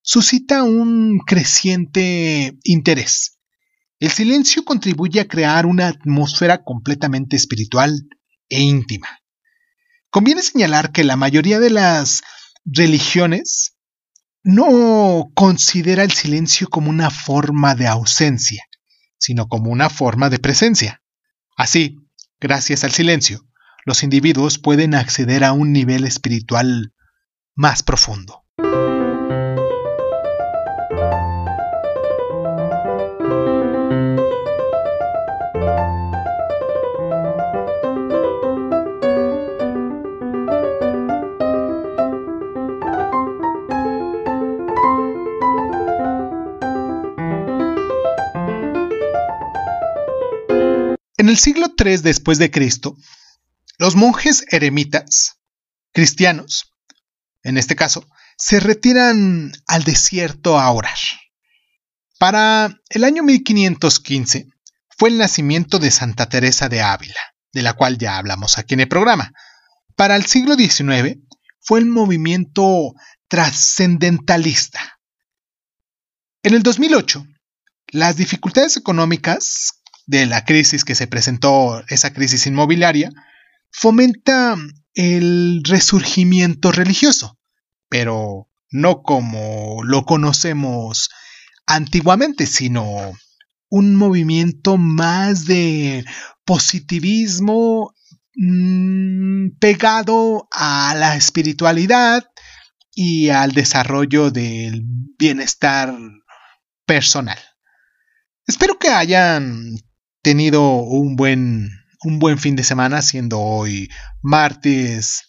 suscita 0.00 0.62
un 0.62 1.18
creciente 1.18 2.56
interés. 2.62 3.39
El 4.00 4.10
silencio 4.10 4.64
contribuye 4.64 5.20
a 5.20 5.28
crear 5.28 5.66
una 5.66 5.88
atmósfera 5.88 6.64
completamente 6.64 7.36
espiritual 7.36 8.08
e 8.48 8.60
íntima. 8.60 9.20
Conviene 10.08 10.42
señalar 10.42 10.90
que 10.90 11.04
la 11.04 11.16
mayoría 11.16 11.60
de 11.60 11.68
las 11.68 12.22
religiones 12.64 13.76
no 14.42 15.30
considera 15.34 16.02
el 16.02 16.12
silencio 16.12 16.68
como 16.68 16.88
una 16.88 17.10
forma 17.10 17.74
de 17.74 17.88
ausencia, 17.88 18.64
sino 19.18 19.48
como 19.48 19.70
una 19.70 19.90
forma 19.90 20.30
de 20.30 20.38
presencia. 20.38 21.02
Así, 21.54 21.98
gracias 22.40 22.84
al 22.84 22.92
silencio, 22.92 23.46
los 23.84 24.02
individuos 24.02 24.58
pueden 24.58 24.94
acceder 24.94 25.44
a 25.44 25.52
un 25.52 25.74
nivel 25.74 26.04
espiritual 26.04 26.94
más 27.54 27.82
profundo. 27.82 28.46
El 51.30 51.38
siglo 51.38 51.72
III 51.78 51.98
después 51.98 52.38
de 52.38 52.50
Cristo, 52.50 52.96
los 53.78 53.94
monjes 53.94 54.44
eremitas 54.50 55.38
cristianos, 55.92 56.74
en 57.42 57.56
este 57.56 57.76
caso, 57.76 58.06
se 58.36 58.58
retiran 58.58 59.52
al 59.66 59.84
desierto 59.84 60.58
a 60.58 60.70
orar. 60.70 60.98
Para 62.18 62.76
el 62.88 63.04
año 63.04 63.22
1515 63.22 64.48
fue 64.98 65.10
el 65.10 65.18
nacimiento 65.18 65.78
de 65.78 65.90
Santa 65.90 66.28
Teresa 66.28 66.68
de 66.68 66.82
Ávila, 66.82 67.20
de 67.52 67.62
la 67.62 67.74
cual 67.74 67.96
ya 67.96 68.18
hablamos 68.18 68.58
aquí 68.58 68.74
en 68.74 68.80
el 68.80 68.88
programa. 68.88 69.32
Para 69.94 70.16
el 70.16 70.26
siglo 70.26 70.56
XIX 70.56 71.18
fue 71.60 71.78
el 71.78 71.86
movimiento 71.86 72.92
trascendentalista. 73.28 74.98
En 76.42 76.54
el 76.54 76.62
2008, 76.62 77.24
las 77.92 78.16
dificultades 78.16 78.76
económicas 78.76 79.79
de 80.06 80.26
la 80.26 80.44
crisis 80.44 80.84
que 80.84 80.94
se 80.94 81.06
presentó, 81.06 81.82
esa 81.88 82.12
crisis 82.12 82.46
inmobiliaria, 82.46 83.10
fomenta 83.70 84.56
el 84.94 85.62
resurgimiento 85.64 86.72
religioso, 86.72 87.38
pero 87.88 88.48
no 88.70 89.02
como 89.02 89.82
lo 89.84 90.04
conocemos 90.04 91.10
antiguamente, 91.66 92.46
sino 92.46 93.12
un 93.68 93.94
movimiento 93.94 94.76
más 94.76 95.46
de 95.46 96.04
positivismo 96.44 97.94
mm, 98.34 99.50
pegado 99.60 100.48
a 100.50 100.94
la 100.96 101.16
espiritualidad 101.16 102.24
y 102.92 103.28
al 103.28 103.52
desarrollo 103.52 104.30
del 104.30 104.82
bienestar 105.18 105.96
personal. 106.84 107.38
Espero 108.46 108.78
que 108.78 108.88
hayan 108.88 109.76
tenido 110.22 110.62
un 110.82 111.16
buen, 111.16 111.70
un 112.02 112.18
buen 112.18 112.38
fin 112.38 112.56
de 112.56 112.64
semana, 112.64 113.02
siendo 113.02 113.40
hoy 113.40 113.88
martes. 114.22 115.22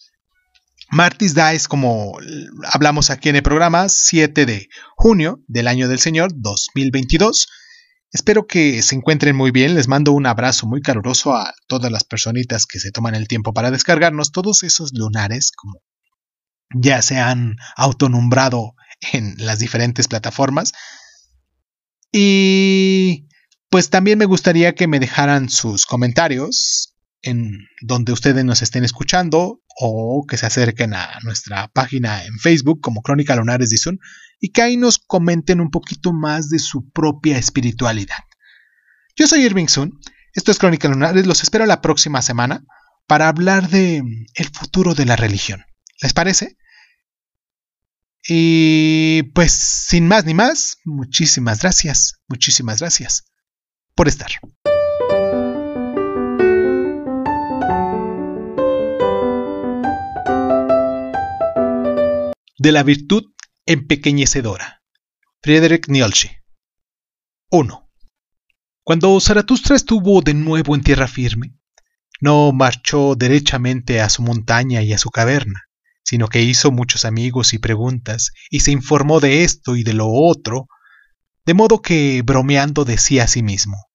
Martes 0.90 1.34
Dice, 1.34 1.68
como 1.68 2.18
hablamos 2.72 3.10
aquí 3.10 3.30
en 3.30 3.36
el 3.36 3.42
programa, 3.42 3.88
7 3.88 4.44
de 4.44 4.68
junio 4.94 5.42
del 5.46 5.68
año 5.68 5.88
del 5.88 5.98
Señor 5.98 6.32
2022. 6.34 7.46
Espero 8.12 8.46
que 8.46 8.82
se 8.82 8.94
encuentren 8.94 9.34
muy 9.34 9.52
bien. 9.52 9.74
Les 9.74 9.88
mando 9.88 10.12
un 10.12 10.26
abrazo 10.26 10.66
muy 10.66 10.82
caluroso 10.82 11.34
a 11.34 11.54
todas 11.66 11.90
las 11.90 12.04
personitas 12.04 12.66
que 12.66 12.78
se 12.78 12.90
toman 12.90 13.14
el 13.14 13.26
tiempo 13.26 13.54
para 13.54 13.70
descargarnos 13.70 14.32
todos 14.32 14.62
esos 14.64 14.92
lunares, 14.92 15.50
como 15.50 15.80
ya 16.74 17.00
se 17.00 17.18
han 17.18 17.56
autonombrado 17.74 18.74
en 19.12 19.34
las 19.38 19.58
diferentes 19.58 20.08
plataformas. 20.08 20.72
Y 22.12 23.28
pues 23.72 23.88
también 23.88 24.18
me 24.18 24.26
gustaría 24.26 24.74
que 24.74 24.86
me 24.86 25.00
dejaran 25.00 25.48
sus 25.48 25.86
comentarios 25.86 26.94
en 27.22 27.66
donde 27.80 28.12
ustedes 28.12 28.44
nos 28.44 28.60
estén 28.60 28.84
escuchando 28.84 29.62
o 29.80 30.26
que 30.28 30.36
se 30.36 30.44
acerquen 30.44 30.92
a 30.92 31.18
nuestra 31.22 31.68
página 31.68 32.22
en 32.26 32.38
Facebook 32.38 32.82
como 32.82 33.00
Crónica 33.00 33.34
Lunares 33.34 33.70
de 33.70 33.78
Zoom 33.78 33.96
y 34.38 34.52
que 34.52 34.60
ahí 34.60 34.76
nos 34.76 34.98
comenten 34.98 35.58
un 35.58 35.70
poquito 35.70 36.12
más 36.12 36.50
de 36.50 36.58
su 36.58 36.90
propia 36.90 37.38
espiritualidad. 37.38 38.18
Yo 39.16 39.26
soy 39.26 39.46
Irving 39.46 39.68
Sun, 39.68 39.98
esto 40.34 40.50
es 40.50 40.58
Crónica 40.58 40.88
Lunares, 40.88 41.26
los 41.26 41.42
espero 41.42 41.64
la 41.64 41.80
próxima 41.80 42.20
semana 42.20 42.64
para 43.06 43.28
hablar 43.28 43.70
de 43.70 44.02
el 44.34 44.48
futuro 44.50 44.94
de 44.94 45.06
la 45.06 45.16
religión. 45.16 45.64
¿Les 46.02 46.12
parece? 46.12 46.58
Y 48.28 49.22
pues 49.34 49.52
sin 49.52 50.08
más 50.08 50.26
ni 50.26 50.34
más, 50.34 50.76
muchísimas 50.84 51.62
gracias, 51.62 52.20
muchísimas 52.28 52.80
gracias 52.80 53.31
por 53.94 54.08
estar. 54.08 54.30
De 62.58 62.72
la 62.72 62.82
virtud 62.82 63.24
empequeñecedora. 63.66 64.82
Friedrich 65.42 65.88
Nietzsche. 65.88 66.42
1. 67.50 67.90
Cuando 68.84 69.20
Zaratustra 69.20 69.76
estuvo 69.76 70.22
de 70.22 70.34
nuevo 70.34 70.74
en 70.74 70.82
tierra 70.82 71.08
firme, 71.08 71.54
no 72.20 72.52
marchó 72.52 73.16
derechamente 73.16 74.00
a 74.00 74.08
su 74.08 74.22
montaña 74.22 74.82
y 74.82 74.92
a 74.92 74.98
su 74.98 75.10
caverna, 75.10 75.62
sino 76.04 76.28
que 76.28 76.42
hizo 76.42 76.70
muchos 76.70 77.04
amigos 77.04 77.52
y 77.52 77.58
preguntas, 77.58 78.32
y 78.50 78.60
se 78.60 78.70
informó 78.70 79.18
de 79.18 79.42
esto 79.42 79.74
y 79.74 79.82
de 79.82 79.94
lo 79.94 80.08
otro, 80.08 80.68
de 81.44 81.54
modo 81.54 81.82
que 81.82 82.22
bromeando 82.24 82.84
decía 82.84 83.24
a 83.24 83.28
sí 83.28 83.42
mismo 83.42 83.86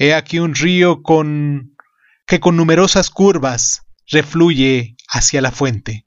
He 0.00 0.14
aquí 0.14 0.38
un 0.38 0.54
río 0.54 1.02
con 1.02 1.76
que 2.24 2.38
con 2.38 2.56
numerosas 2.56 3.10
curvas 3.10 3.82
refluye 4.06 4.96
hacia 5.08 5.40
la 5.40 5.50
fuente. 5.50 6.06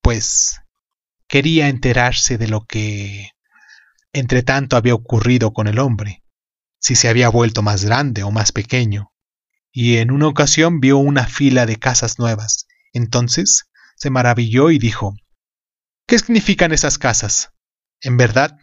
Pues 0.00 0.60
quería 1.28 1.68
enterarse 1.68 2.38
de 2.38 2.48
lo 2.48 2.64
que 2.64 3.32
entre 4.14 4.42
tanto 4.42 4.76
había 4.76 4.94
ocurrido 4.94 5.52
con 5.52 5.66
el 5.66 5.78
hombre, 5.78 6.22
si 6.78 6.94
se 6.94 7.08
había 7.08 7.28
vuelto 7.28 7.62
más 7.62 7.84
grande 7.84 8.22
o 8.22 8.30
más 8.30 8.52
pequeño, 8.52 9.12
y 9.70 9.96
en 9.98 10.10
una 10.10 10.28
ocasión 10.28 10.80
vio 10.80 10.98
una 10.98 11.26
fila 11.26 11.66
de 11.66 11.76
casas 11.76 12.18
nuevas, 12.18 12.66
entonces 12.92 13.70
se 13.96 14.10
maravilló 14.10 14.70
y 14.70 14.78
dijo, 14.78 15.14
¿Qué 16.06 16.18
significan 16.18 16.72
esas 16.72 16.98
casas? 16.98 17.50
En 18.00 18.16
verdad, 18.16 18.58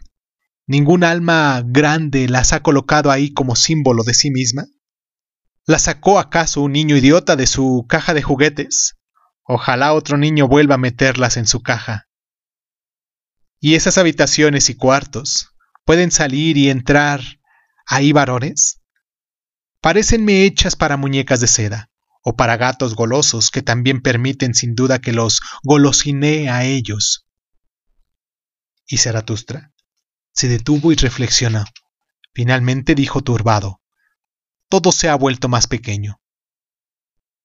¿ningún 0.70 1.02
alma 1.02 1.64
grande 1.66 2.28
las 2.28 2.52
ha 2.52 2.62
colocado 2.62 3.10
ahí 3.10 3.32
como 3.32 3.56
símbolo 3.56 4.04
de 4.04 4.14
sí 4.14 4.30
misma? 4.30 4.66
¿La 5.66 5.80
sacó 5.80 6.20
acaso 6.20 6.60
un 6.60 6.70
niño 6.70 6.96
idiota 6.96 7.34
de 7.34 7.48
su 7.48 7.86
caja 7.88 8.14
de 8.14 8.22
juguetes? 8.22 8.94
Ojalá 9.42 9.94
otro 9.94 10.16
niño 10.16 10.46
vuelva 10.46 10.76
a 10.76 10.78
meterlas 10.78 11.36
en 11.36 11.48
su 11.48 11.60
caja. 11.60 12.08
¿Y 13.58 13.74
esas 13.74 13.98
habitaciones 13.98 14.70
y 14.70 14.76
cuartos 14.76 15.48
pueden 15.84 16.12
salir 16.12 16.56
y 16.56 16.70
entrar 16.70 17.20
ahí 17.84 18.12
varones? 18.12 18.80
Parecenme 19.80 20.44
hechas 20.44 20.76
para 20.76 20.96
muñecas 20.96 21.40
de 21.40 21.48
seda 21.48 21.90
o 22.22 22.36
para 22.36 22.56
gatos 22.56 22.94
golosos 22.94 23.50
que 23.50 23.62
también 23.62 24.02
permiten 24.02 24.54
sin 24.54 24.76
duda 24.76 25.00
que 25.00 25.12
los 25.12 25.40
golosinee 25.64 26.48
a 26.48 26.64
ellos. 26.64 27.26
Y 28.86 28.98
Zaratustra 28.98 29.72
se 30.32 30.48
detuvo 30.48 30.92
y 30.92 30.96
reflexionó. 30.96 31.64
Finalmente 32.32 32.94
dijo 32.94 33.22
turbado, 33.22 33.80
todo 34.68 34.92
se 34.92 35.08
ha 35.08 35.16
vuelto 35.16 35.48
más 35.48 35.66
pequeño. 35.66 36.20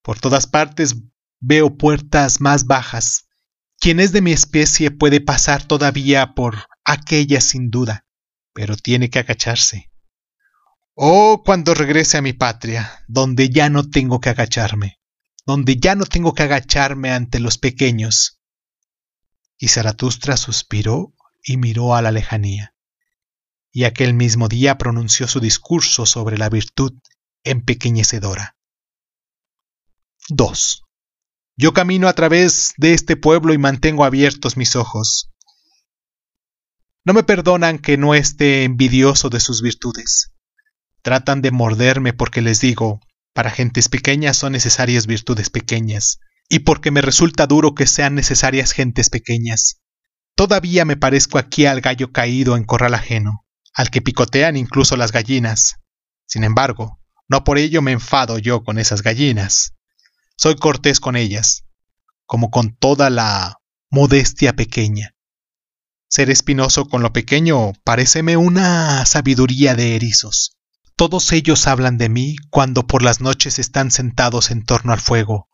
Por 0.04 0.20
todas 0.20 0.46
partes 0.46 0.96
veo 1.40 1.76
puertas 1.78 2.40
más 2.40 2.66
bajas. 2.66 3.28
Quien 3.80 4.00
es 4.00 4.12
de 4.12 4.22
mi 4.22 4.32
especie 4.32 4.92
puede 4.92 5.22
pasar 5.22 5.64
todavía 5.64 6.36
por 6.36 6.68
aquella 6.84 7.42
sin 7.42 7.72
duda, 7.72 8.06
pero 8.54 8.78
tiene 8.78 9.10
que 9.10 9.20
agacharse. 9.20 9.90
Oh, 10.94 11.42
cuando 11.44 11.74
regrese 11.74 12.18
a 12.18 12.22
mi 12.22 12.34
patria, 12.34 13.04
donde 13.08 13.50
ya 13.50 13.70
no 13.70 13.90
tengo 13.90 14.20
que 14.20 14.30
agacharme, 14.30 15.00
donde 15.46 15.78
ya 15.78 15.96
no 15.96 16.06
tengo 16.06 16.34
que 16.34 16.44
agacharme 16.44 17.12
ante 17.12 17.40
los 17.40 17.58
pequeños. 17.58 18.40
Y 19.58 19.70
Zaratustra 19.70 20.38
suspiró 20.38 21.14
y 21.44 21.58
miró 21.58 21.96
a 21.96 22.02
la 22.04 22.12
lejanía. 22.12 22.75
Y 23.76 23.84
aquel 23.84 24.14
mismo 24.14 24.48
día 24.48 24.78
pronunció 24.78 25.28
su 25.28 25.42
discurso 25.42 26.06
sobre 26.06 26.38
la 26.38 26.48
virtud 26.48 26.94
empequeñecedora. 27.44 28.56
2. 30.30 30.84
Yo 31.58 31.74
camino 31.74 32.08
a 32.08 32.14
través 32.14 32.74
de 32.78 32.94
este 32.94 33.18
pueblo 33.18 33.54
y 33.54 33.58
mantengo 33.58 34.06
abiertos 34.06 34.56
mis 34.56 34.78
ojos. 34.78 35.30
No 37.04 37.12
me 37.12 37.24
perdonan 37.24 37.78
que 37.78 37.98
no 37.98 38.16
esté 38.16 38.64
envidioso 38.64 39.30
de 39.30 39.42
sus 39.42 39.62
virtudes 39.62 40.32
Tratan 41.02 41.42
de 41.42 41.52
morderme 41.52 42.14
porque 42.14 42.42
les 42.42 42.62
digo, 42.62 43.02
para 43.34 43.52
gentes 43.52 43.90
pequeñas 43.90 44.38
son 44.38 44.54
necesarias 44.54 45.06
virtudes 45.06 45.50
pequeñas, 45.50 46.20
y 46.48 46.60
porque 46.60 46.92
me 46.92 47.02
resulta 47.02 47.46
duro 47.46 47.76
que 47.76 47.86
sean 47.88 48.16
necesarias 48.16 48.72
gentes 48.72 49.12
pequeñas. 49.12 49.82
Todavía 50.34 50.86
me 50.86 50.98
parezco 50.98 51.38
aquí 51.38 51.68
al 51.68 51.82
gallo 51.82 52.12
caído 52.12 52.58
en 52.58 52.64
corral 52.64 52.96
ajeno, 52.96 53.45
al 53.76 53.90
que 53.92 54.02
picotean 54.02 54.56
incluso 54.56 54.96
las 54.96 55.12
gallinas. 55.12 55.76
Sin 56.26 56.44
embargo, 56.44 57.00
no 57.28 57.44
por 57.44 57.58
ello 57.58 57.82
me 57.82 57.92
enfado 57.92 58.40
yo 58.40 58.64
con 58.64 58.80
esas 58.80 59.04
gallinas. 59.04 59.74
Soy 60.38 60.56
cortés 60.56 61.00
con 61.00 61.16
ellas, 61.16 61.66
como 62.26 62.50
con 62.50 62.76
toda 62.76 63.10
la 63.10 63.60
modestia 63.92 64.56
pequeña. 64.56 65.16
Ser 66.08 66.30
espinoso 66.30 66.86
con 66.86 67.02
lo 67.02 67.12
pequeño 67.12 67.74
paréceme 67.84 68.38
una 68.38 69.06
sabiduría 69.06 69.76
de 69.76 69.96
erizos. 69.96 70.58
Todos 70.96 71.34
ellos 71.34 71.68
hablan 71.68 71.98
de 71.98 72.08
mí 72.08 72.38
cuando 72.50 72.88
por 72.88 73.04
las 73.04 73.20
noches 73.20 73.60
están 73.60 73.92
sentados 73.92 74.52
en 74.52 74.64
torno 74.64 74.94
al 74.94 75.02
fuego. 75.02 75.50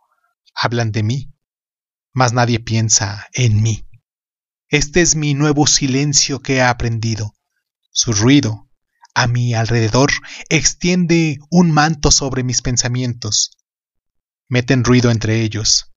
Hablan 0.53 0.91
de 0.91 1.01
mí, 1.01 1.34
mas 2.13 2.34
nadie 2.34 2.60
piensa 2.60 3.27
en 3.34 3.63
mí. 3.63 3.88
Este 4.69 5.01
es 5.01 5.15
mi 5.15 5.34
nuevo 5.34 5.65
silencio 5.65 6.41
que 6.41 6.57
he 6.57 6.62
aprendido. 6.62 7.34
Su 7.91 8.13
ruido, 8.13 8.69
a 9.13 9.27
mi 9.27 9.54
alrededor 9.54 10.12
extiende 10.47 11.39
un 11.49 11.71
manto 11.71 12.10
sobre 12.10 12.43
mis 12.43 12.62
pensamientos. 12.62 13.58
Meten 14.47 14.86
ruido 14.86 15.12
entre 15.12 15.41
ellos. 15.41 15.91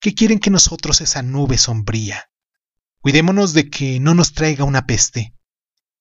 ¿Qué 0.00 0.14
quieren 0.14 0.38
que 0.38 0.50
nosotros 0.50 1.00
esa 1.00 1.22
nube 1.22 1.58
sombría? 1.58 2.30
Cuidémonos 3.00 3.52
de 3.52 3.68
que 3.68 3.98
no 3.98 4.14
nos 4.14 4.32
traiga 4.32 4.62
una 4.62 4.86
peste. 4.86 5.34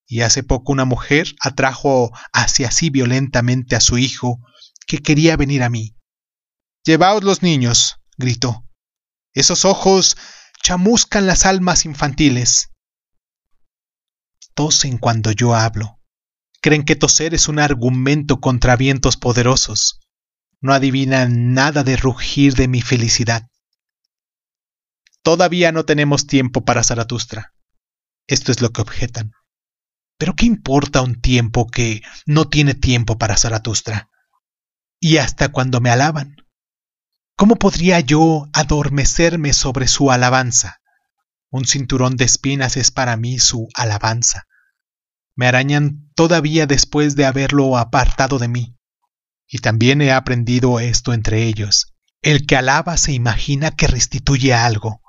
Y 0.06 0.22
hace 0.22 0.44
poco 0.44 0.72
una 0.72 0.86
mujer 0.86 1.34
atrajo 1.42 2.12
hacia 2.32 2.70
sí 2.70 2.92
violentamente 2.92 3.76
a 3.76 3.80
su 3.80 3.98
hijo, 3.98 4.40
que 4.86 5.00
quería 5.00 5.36
venir 5.36 5.64
a 5.64 5.70
mí. 5.70 5.96
Llevaos 6.84 7.24
los 7.24 7.42
niños, 7.42 7.98
gritó. 8.18 8.66
Esos 9.34 9.66
ojos 9.66 10.16
chamuscan 10.64 11.26
las 11.26 11.46
almas 11.46 11.86
infantiles. 11.86 12.70
Tosen 14.60 14.98
cuando 14.98 15.32
yo 15.32 15.56
hablo. 15.56 16.02
Creen 16.62 16.84
que 16.84 16.98
toser 16.98 17.34
es 17.34 17.48
un 17.48 17.60
argumento 17.60 18.42
contra 18.42 18.76
vientos 18.76 19.16
poderosos. 19.16 20.02
No 20.60 20.74
adivinan 20.74 21.54
nada 21.54 21.86
de 21.86 21.96
rugir 21.96 22.56
de 22.56 22.68
mi 22.68 22.82
felicidad. 22.82 23.48
Todavía 25.24 25.72
no 25.72 25.86
tenemos 25.86 26.28
tiempo 26.28 26.66
para 26.66 26.84
Zaratustra. 26.84 27.54
Esto 28.28 28.52
es 28.52 28.60
lo 28.60 28.72
que 28.72 28.82
objetan. 28.82 29.32
Pero 30.18 30.36
¿qué 30.36 30.46
importa 30.46 31.04
un 31.04 31.22
tiempo 31.22 31.66
que 31.68 32.02
no 32.26 32.50
tiene 32.50 32.74
tiempo 32.74 33.18
para 33.18 33.38
Zaratustra? 33.38 34.10
Y 35.00 35.20
hasta 35.20 35.54
cuando 35.54 35.80
me 35.80 35.90
alaban. 35.90 36.36
¿Cómo 37.38 37.56
podría 37.56 38.02
yo 38.02 38.50
adormecerme 38.52 39.54
sobre 39.54 39.88
su 39.88 40.12
alabanza? 40.12 40.82
Un 41.50 41.64
cinturón 41.64 42.18
de 42.18 42.26
espinas 42.26 42.76
es 42.76 42.92
para 42.92 43.16
mí 43.16 43.40
su 43.40 43.70
alabanza. 43.74 44.48
Me 45.40 45.48
arañan 45.48 46.12
todavía 46.16 46.68
después 46.68 47.16
de 47.16 47.24
haberlo 47.24 47.78
apartado 47.78 48.40
de 48.40 48.50
mí. 48.50 48.76
Y 49.48 49.60
también 49.60 50.02
he 50.02 50.12
aprendido 50.12 50.82
esto 50.82 51.14
entre 51.14 51.44
ellos. 51.44 51.96
El 52.22 52.46
que 52.46 52.58
alaba 52.58 52.98
se 52.98 53.14
imagina 53.14 53.72
que 53.72 53.88
restituye 53.88 54.54
algo, 54.54 55.02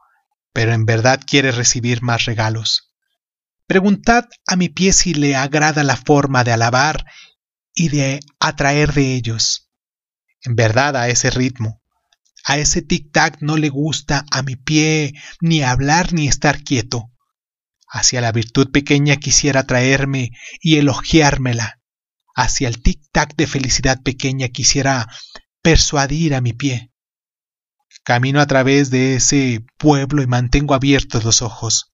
pero 0.53 0.73
en 0.73 0.87
verdad 0.87 1.21
quiere 1.27 1.51
recibir 1.51 2.03
más 2.03 2.27
regalos. 2.27 2.93
Preguntad 3.67 4.27
a 4.47 4.55
mi 4.55 4.69
pie 4.69 4.93
si 4.93 5.15
le 5.15 5.35
agrada 5.35 5.83
la 5.83 5.97
forma 5.97 6.45
de 6.45 6.53
alabar 6.53 7.07
y 7.75 7.89
de 7.89 8.21
atraer 8.39 8.93
de 8.93 9.17
ellos. 9.17 9.69
En 10.43 10.55
verdad 10.55 10.97
a 10.97 11.09
ese 11.09 11.31
ritmo, 11.31 11.83
a 12.45 12.57
ese 12.57 12.83
tic-tac 12.83 13.39
no 13.41 13.57
le 13.57 13.69
gusta 13.69 14.25
a 14.31 14.43
mi 14.43 14.55
pie 14.55 15.13
ni 15.41 15.65
hablar 15.65 16.13
ni 16.13 16.29
estar 16.29 16.63
quieto. 16.63 17.11
Hacia 17.93 18.21
la 18.21 18.31
virtud 18.31 18.71
pequeña 18.71 19.17
quisiera 19.17 19.65
traerme 19.65 20.31
y 20.61 20.77
elogiármela. 20.77 21.81
Hacia 22.37 22.69
el 22.69 22.81
tic-tac 22.83 23.35
de 23.37 23.49
felicidad 23.49 24.01
pequeña 24.03 24.49
quisiera 24.49 25.09
persuadir 25.61 26.35
a 26.35 26.41
mi 26.41 26.53
pie. 26.53 26.93
Camino 28.05 28.41
a 28.41 28.47
través 28.47 28.91
de 28.91 29.17
ese 29.17 29.65
pueblo 29.77 30.23
y 30.23 30.29
mantengo 30.29 30.75
abiertos 30.75 31.25
los 31.25 31.43
ojos. 31.43 31.91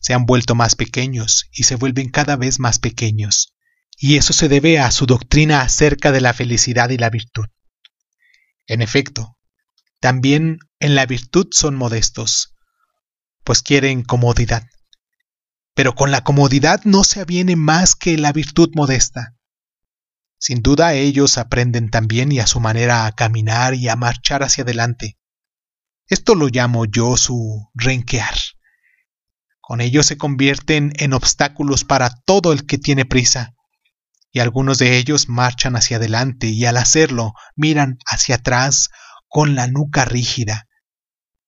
Se 0.00 0.14
han 0.14 0.24
vuelto 0.24 0.54
más 0.54 0.76
pequeños 0.76 1.44
y 1.52 1.64
se 1.64 1.76
vuelven 1.76 2.08
cada 2.10 2.36
vez 2.36 2.58
más 2.58 2.78
pequeños. 2.78 3.54
Y 3.98 4.16
eso 4.16 4.32
se 4.32 4.48
debe 4.48 4.78
a 4.78 4.90
su 4.90 5.06
doctrina 5.06 5.60
acerca 5.60 6.10
de 6.10 6.22
la 6.22 6.32
felicidad 6.32 6.88
y 6.88 6.96
la 6.96 7.10
virtud. 7.10 7.46
En 8.66 8.80
efecto, 8.80 9.36
también 10.00 10.58
en 10.80 10.94
la 10.94 11.06
virtud 11.06 11.48
son 11.50 11.76
modestos, 11.76 12.54
pues 13.44 13.62
quieren 13.62 14.02
comodidad. 14.02 14.64
Pero 15.74 15.94
con 15.94 16.10
la 16.10 16.22
comodidad 16.22 16.82
no 16.84 17.04
se 17.04 17.20
aviene 17.20 17.56
más 17.56 17.94
que 17.96 18.16
la 18.16 18.32
virtud 18.32 18.70
modesta. 18.74 19.34
Sin 20.38 20.62
duda 20.62 20.94
ellos 20.94 21.38
aprenden 21.38 21.90
también 21.90 22.30
y 22.30 22.38
a 22.38 22.46
su 22.46 22.60
manera 22.60 23.06
a 23.06 23.12
caminar 23.12 23.74
y 23.74 23.88
a 23.88 23.96
marchar 23.96 24.42
hacia 24.42 24.62
adelante. 24.62 25.18
Esto 26.06 26.34
lo 26.34 26.48
llamo 26.48 26.84
yo 26.84 27.16
su 27.16 27.70
renquear. 27.74 28.34
Con 29.60 29.80
ellos 29.80 30.04
se 30.04 30.18
convierten 30.18 30.92
en 30.96 31.14
obstáculos 31.14 31.84
para 31.84 32.10
todo 32.26 32.52
el 32.52 32.66
que 32.66 32.76
tiene 32.76 33.06
prisa, 33.06 33.54
y 34.30 34.40
algunos 34.40 34.78
de 34.78 34.98
ellos 34.98 35.28
marchan 35.30 35.76
hacia 35.76 35.96
adelante 35.96 36.48
y 36.48 36.66
al 36.66 36.76
hacerlo 36.76 37.32
miran 37.56 37.96
hacia 38.04 38.34
atrás 38.34 38.90
con 39.28 39.54
la 39.54 39.66
nuca 39.66 40.04
rígida. 40.04 40.68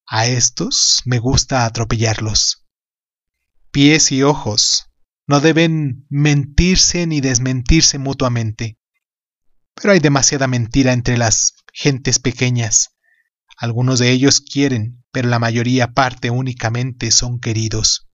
A 0.06 0.26
estos 0.26 1.02
me 1.04 1.18
gusta 1.18 1.66
atropellarlos. 1.66 2.65
Pies 3.76 4.10
y 4.10 4.22
ojos 4.22 4.86
no 5.26 5.42
deben 5.42 6.06
mentirse 6.08 7.06
ni 7.06 7.20
desmentirse 7.20 7.98
mutuamente. 7.98 8.78
Pero 9.74 9.92
hay 9.92 10.00
demasiada 10.00 10.46
mentira 10.46 10.94
entre 10.94 11.18
las 11.18 11.56
gentes 11.74 12.18
pequeñas. 12.18 12.96
Algunos 13.58 13.98
de 13.98 14.12
ellos 14.12 14.40
quieren, 14.40 15.04
pero 15.12 15.28
la 15.28 15.38
mayoría 15.38 15.88
parte 15.88 16.30
únicamente 16.30 17.10
son 17.10 17.38
queridos. 17.38 18.08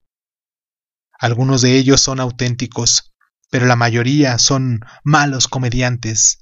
Algunos 1.16 1.62
de 1.62 1.76
ellos 1.76 2.00
son 2.00 2.18
auténticos, 2.18 3.14
pero 3.48 3.64
la 3.66 3.76
mayoría 3.76 4.38
son 4.38 4.80
malos 5.04 5.46
comediantes. 5.46 6.38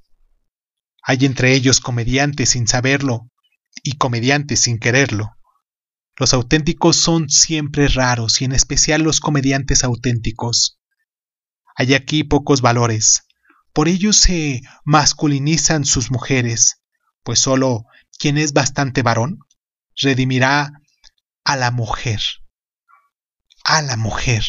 Hay 1.02 1.26
entre 1.26 1.52
ellos 1.52 1.80
comediantes 1.80 2.48
sin 2.48 2.66
saberlo 2.66 3.30
y 3.83 3.98
comediantes 3.98 4.61
sin 4.61 4.78
quererlo. 4.78 5.37
Los 6.20 6.35
auténticos 6.35 6.96
son 6.96 7.30
siempre 7.30 7.88
raros 7.88 8.42
y 8.42 8.44
en 8.44 8.52
especial 8.52 9.00
los 9.00 9.20
comediantes 9.20 9.85
auténticos. 9.85 10.78
Hay 11.74 11.94
aquí 11.94 12.24
pocos 12.24 12.61
valores. 12.61 13.22
Por 13.72 13.88
ello 13.88 14.12
se 14.12 14.61
masculinizan 14.85 15.87
sus 15.87 16.11
mujeres, 16.11 16.83
pues 17.22 17.38
solo 17.38 17.87
quien 18.18 18.37
es 18.37 18.52
bastante 18.52 19.02
varón 19.02 19.38
redimirá 19.96 20.72
a 21.42 21.56
la 21.56 21.70
mujer. 21.70 22.20
A 23.64 23.80
la 23.80 23.96
mujer. 23.96 24.44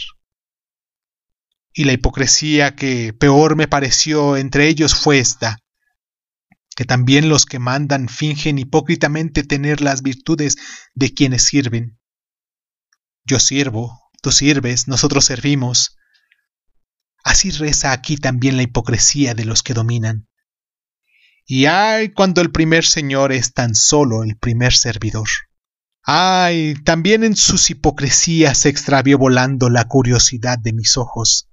Y 1.71 1.85
la 1.85 1.93
hipocresía 1.93 2.75
que 2.75 3.13
peor 3.13 3.55
me 3.55 3.69
pareció 3.69 4.35
entre 4.35 4.67
ellos 4.67 4.93
fue 4.93 5.19
esta 5.19 5.57
que 6.81 6.85
también 6.85 7.29
los 7.29 7.45
que 7.45 7.59
mandan 7.59 8.09
fingen 8.09 8.57
hipócritamente 8.57 9.43
tener 9.43 9.81
las 9.81 10.01
virtudes 10.01 10.57
de 10.95 11.13
quienes 11.13 11.43
sirven. 11.43 11.99
Yo 13.23 13.39
sirvo, 13.39 14.01
tú 14.23 14.31
sirves, 14.31 14.87
nosotros 14.87 15.25
servimos. 15.25 15.95
Así 17.23 17.51
reza 17.51 17.91
aquí 17.91 18.17
también 18.17 18.57
la 18.57 18.63
hipocresía 18.63 19.35
de 19.35 19.45
los 19.45 19.61
que 19.61 19.75
dominan. 19.75 20.27
Y 21.45 21.67
ay 21.67 22.13
cuando 22.13 22.41
el 22.41 22.51
primer 22.51 22.83
señor 22.83 23.31
es 23.31 23.53
tan 23.53 23.75
solo 23.75 24.23
el 24.23 24.35
primer 24.37 24.73
servidor. 24.73 25.27
Ay, 26.01 26.73
también 26.83 27.23
en 27.23 27.35
sus 27.35 27.69
hipocresías 27.69 28.57
se 28.57 28.69
extravió 28.69 29.19
volando 29.19 29.69
la 29.69 29.87
curiosidad 29.87 30.57
de 30.57 30.73
mis 30.73 30.97
ojos. 30.97 31.47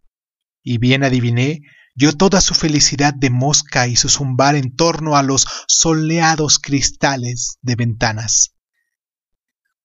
Y 0.63 0.79
bien 0.79 1.05
adiviné 1.05 1.61
dio 1.99 2.17
toda 2.17 2.41
su 2.41 2.55
felicidad 2.55 3.13
de 3.13 3.29
mosca 3.29 3.89
y 3.89 3.97
su 3.97 4.09
zumbar 4.09 4.55
en 4.55 4.77
torno 4.77 5.17
a 5.17 5.25
los 5.25 5.49
soleados 5.67 6.61
cristales 6.61 7.59
de 7.61 7.75
ventanas. 7.75 8.55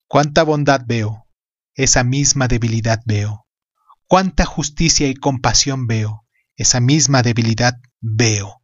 Cuánta 0.08 0.44
bondad 0.44 0.82
veo, 0.86 1.28
esa 1.74 2.04
misma 2.04 2.48
debilidad 2.48 3.00
veo. 3.08 3.48
Cuánta 4.06 4.46
justicia 4.46 5.08
y 5.08 5.16
compasión 5.16 5.88
veo, 5.88 6.28
esa 6.56 6.80
misma 6.80 7.24
debilidad 7.24 7.80
veo. 8.00 8.62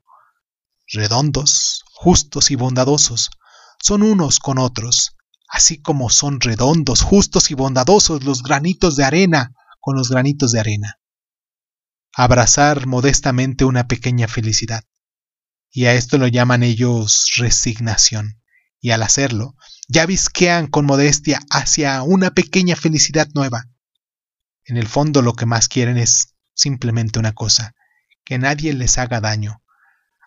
Redondos, 0.85 1.85
justos 1.91 2.51
y 2.51 2.55
bondadosos, 2.55 3.31
son 3.81 4.03
unos 4.03 4.37
con 4.37 4.59
otros, 4.59 5.17
así 5.49 5.81
como 5.81 6.11
son 6.11 6.39
redondos, 6.39 7.01
justos 7.01 7.49
y 7.49 7.55
bondadosos 7.55 8.23
los 8.23 8.43
granitos 8.43 8.95
de 8.95 9.05
arena 9.05 9.55
con 9.79 9.95
los 9.95 10.09
granitos 10.09 10.51
de 10.51 10.59
arena 10.59 10.98
abrazar 12.21 12.85
modestamente 12.85 13.63
una 13.63 13.87
pequeña 13.87 14.27
felicidad. 14.27 14.83
Y 15.71 15.85
a 15.85 15.93
esto 15.93 16.17
lo 16.17 16.27
llaman 16.27 16.63
ellos 16.63 17.31
resignación. 17.37 18.41
Y 18.81 18.91
al 18.91 19.03
hacerlo, 19.03 19.55
ya 19.87 20.05
visquean 20.05 20.67
con 20.67 20.85
modestia 20.85 21.39
hacia 21.49 22.03
una 22.03 22.31
pequeña 22.31 22.75
felicidad 22.75 23.29
nueva. 23.33 23.69
En 24.65 24.75
el 24.75 24.85
fondo 24.85 25.21
lo 25.21 25.31
que 25.31 25.45
más 25.45 25.69
quieren 25.69 25.97
es 25.97 26.35
simplemente 26.53 27.19
una 27.19 27.31
cosa, 27.31 27.73
que 28.25 28.37
nadie 28.37 28.73
les 28.73 28.97
haga 28.97 29.21
daño. 29.21 29.63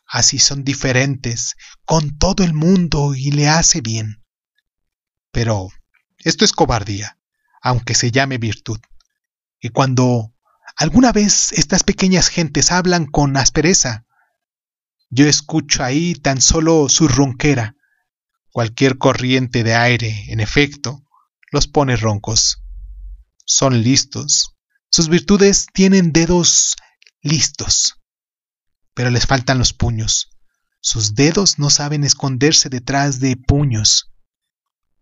Así 0.06 0.38
son 0.38 0.64
diferentes 0.64 1.56
con 1.84 2.16
todo 2.16 2.42
el 2.42 2.54
mundo 2.54 3.14
y 3.14 3.32
le 3.32 3.50
hace 3.50 3.82
bien. 3.82 4.24
Pero 5.30 5.68
esto 6.20 6.46
es 6.46 6.52
cobardía, 6.52 7.18
aunque 7.60 7.94
se 7.94 8.10
llame 8.10 8.38
virtud. 8.38 8.80
Y 9.60 9.68
cuando 9.68 10.31
¿Alguna 10.76 11.12
vez 11.12 11.52
estas 11.52 11.82
pequeñas 11.82 12.28
gentes 12.28 12.72
hablan 12.72 13.06
con 13.06 13.36
aspereza? 13.36 14.06
Yo 15.10 15.26
escucho 15.26 15.84
ahí 15.84 16.14
tan 16.14 16.40
solo 16.40 16.88
su 16.88 17.08
ronquera. 17.08 17.76
Cualquier 18.50 18.98
corriente 18.98 19.62
de 19.62 19.74
aire, 19.74 20.24
en 20.28 20.40
efecto, 20.40 21.04
los 21.50 21.66
pone 21.66 21.96
roncos. 21.96 22.62
Son 23.44 23.82
listos. 23.82 24.56
Sus 24.90 25.08
virtudes 25.08 25.66
tienen 25.72 26.12
dedos 26.12 26.76
listos. 27.22 27.98
pero 28.94 29.10
les 29.10 29.26
faltan 29.26 29.58
los 29.58 29.72
puños. 29.72 30.28
Sus 30.80 31.14
dedos 31.14 31.58
no 31.58 31.70
saben 31.70 32.04
esconderse 32.04 32.68
detrás 32.68 33.20
de 33.20 33.36
puños. 33.36 34.12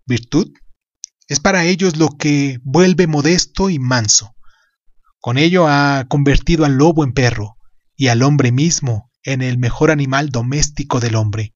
Virtud 0.07 0.53
es 1.27 1.41
para 1.41 1.65
ellos 1.65 1.97
lo 1.97 2.11
que 2.11 2.61
vuelve 2.63 3.07
modesto 3.07 3.71
y 3.71 3.79
manso. 3.79 4.35
Con 5.21 5.37
ello 5.37 5.69
ha 5.69 6.07
convertido 6.09 6.65
al 6.65 6.77
lobo 6.77 7.05
en 7.05 7.13
perro 7.13 7.57
y 7.95 8.09
al 8.09 8.23
hombre 8.23 8.53
mismo 8.53 9.11
en 9.23 9.43
el 9.43 9.59
mejor 9.59 9.91
animal 9.91 10.31
doméstico 10.31 10.99
del 10.99 11.15
hombre. 11.15 11.55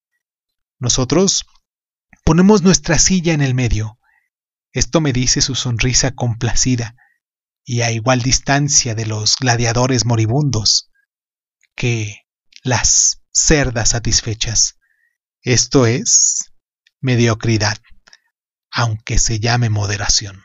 Nosotros 0.79 1.46
ponemos 2.24 2.62
nuestra 2.62 2.98
silla 2.98 3.33
en 3.33 3.40
el 3.40 3.55
medio. 3.55 3.98
Esto 4.72 5.00
me 5.00 5.12
dice 5.12 5.40
su 5.40 5.55
sonrisa 5.55 6.14
complacida 6.14 6.94
y 7.64 7.81
a 7.81 7.90
igual 7.90 8.20
distancia 8.20 8.94
de 8.94 9.07
los 9.07 9.37
gladiadores 9.37 10.05
moribundos 10.05 10.90
que 11.74 12.27
las 12.62 13.22
cerdas 13.33 13.90
satisfechas. 13.90 14.79
Esto 15.42 15.87
es 15.87 16.53
mediocridad, 17.00 17.79
aunque 18.70 19.18
se 19.18 19.40
llame 19.40 19.70
moderación. 19.70 20.42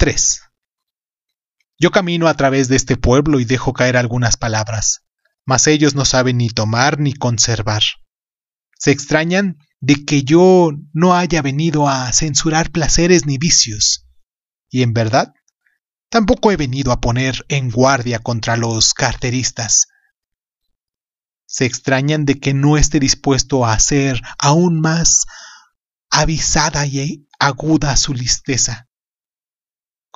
3. 0.00 0.40
Yo 1.78 1.90
camino 1.90 2.26
a 2.26 2.32
través 2.32 2.68
de 2.68 2.76
este 2.76 2.96
pueblo 2.96 3.38
y 3.38 3.44
dejo 3.44 3.74
caer 3.74 3.98
algunas 3.98 4.38
palabras, 4.38 5.02
mas 5.44 5.66
ellos 5.66 5.94
no 5.94 6.06
saben 6.06 6.38
ni 6.38 6.48
tomar 6.48 6.98
ni 6.98 7.12
conservar. 7.12 7.82
Se 8.78 8.92
extrañan 8.92 9.58
de 9.78 10.06
que 10.06 10.22
yo 10.22 10.70
no 10.94 11.14
haya 11.14 11.42
venido 11.42 11.86
a 11.86 12.10
censurar 12.14 12.70
placeres 12.70 13.26
ni 13.26 13.36
vicios, 13.36 14.06
y 14.70 14.84
en 14.84 14.94
verdad 14.94 15.34
tampoco 16.08 16.50
he 16.50 16.56
venido 16.56 16.92
a 16.92 17.02
poner 17.02 17.44
en 17.48 17.70
guardia 17.70 18.20
contra 18.20 18.56
los 18.56 18.94
carteristas, 18.94 19.88
se 21.44 21.66
extrañan 21.66 22.24
de 22.24 22.40
que 22.40 22.54
no 22.54 22.78
esté 22.78 23.00
dispuesto 23.00 23.66
a 23.66 23.74
hacer 23.74 24.22
aún 24.38 24.80
más 24.80 25.26
avisada 26.08 26.86
y 26.86 27.28
aguda 27.38 27.98
su 27.98 28.14
listeza, 28.14 28.89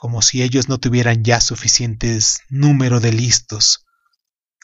como 0.05 0.21
si 0.21 0.43
ellos 0.43 0.69
no 0.69 0.77
tuvieran 0.77 1.25
ya 1.25 1.41
suficientes 1.41 2.41
número 2.51 3.01
de 3.01 3.11
listos, 3.11 3.87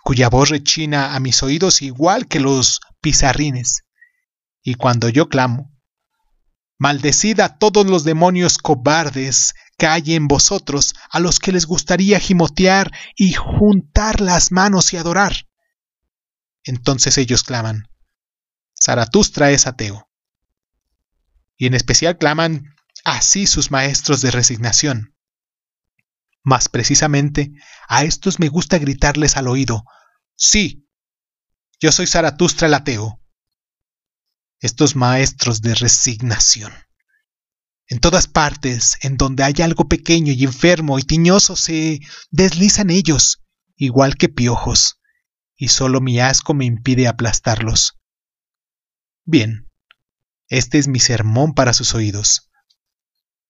cuya 0.02 0.28
voz 0.28 0.50
rechina 0.50 1.14
a 1.14 1.18
mis 1.18 1.42
oídos 1.42 1.80
igual 1.80 2.28
que 2.28 2.40
los 2.40 2.80
pizarrines, 3.00 3.86
y 4.62 4.74
cuando 4.74 5.08
yo 5.08 5.30
clamo, 5.30 5.74
Maldecid 6.78 7.40
a 7.40 7.56
todos 7.56 7.86
los 7.86 8.04
demonios 8.04 8.58
cobardes 8.58 9.54
que 9.78 9.86
hay 9.86 10.14
en 10.14 10.28
vosotros, 10.28 10.92
a 11.08 11.20
los 11.20 11.38
que 11.38 11.52
les 11.52 11.64
gustaría 11.64 12.20
gimotear 12.20 12.92
y 13.16 13.32
juntar 13.32 14.20
las 14.20 14.52
manos 14.52 14.92
y 14.92 14.98
adorar. 14.98 15.48
Entonces 16.64 17.16
ellos 17.16 17.44
claman, 17.44 17.88
Zaratustra 18.78 19.52
es 19.52 19.66
ateo. 19.66 20.06
Y 21.56 21.64
en 21.64 21.72
especial 21.72 22.18
claman 22.18 22.74
así 23.06 23.46
sus 23.46 23.70
maestros 23.70 24.20
de 24.20 24.32
resignación. 24.32 25.14
Mas 26.42 26.68
precisamente 26.68 27.52
a 27.88 28.04
estos 28.04 28.38
me 28.38 28.48
gusta 28.48 28.78
gritarles 28.78 29.36
al 29.36 29.48
oído, 29.48 29.84
sí, 30.36 30.88
yo 31.80 31.92
soy 31.92 32.06
Zaratustra 32.06 32.68
el 32.68 32.74
ateo. 32.74 33.20
Estos 34.58 34.96
maestros 34.96 35.62
de 35.62 35.74
resignación. 35.74 36.72
En 37.86 38.00
todas 38.00 38.28
partes 38.28 38.98
en 39.02 39.16
donde 39.16 39.42
hay 39.42 39.54
algo 39.62 39.88
pequeño 39.88 40.32
y 40.32 40.44
enfermo 40.44 40.98
y 40.98 41.02
tiñoso 41.02 41.56
se 41.56 42.00
deslizan 42.30 42.90
ellos, 42.90 43.42
igual 43.76 44.16
que 44.16 44.28
piojos 44.28 45.00
y 45.60 45.68
solo 45.68 46.00
mi 46.00 46.18
asco 46.20 46.54
me 46.54 46.64
impide 46.64 47.06
aplastarlos. 47.06 47.98
Bien, 49.26 49.70
este 50.48 50.78
es 50.78 50.88
mi 50.88 51.00
sermón 51.00 51.52
para 51.52 51.74
sus 51.74 51.94
oídos. 51.94 52.50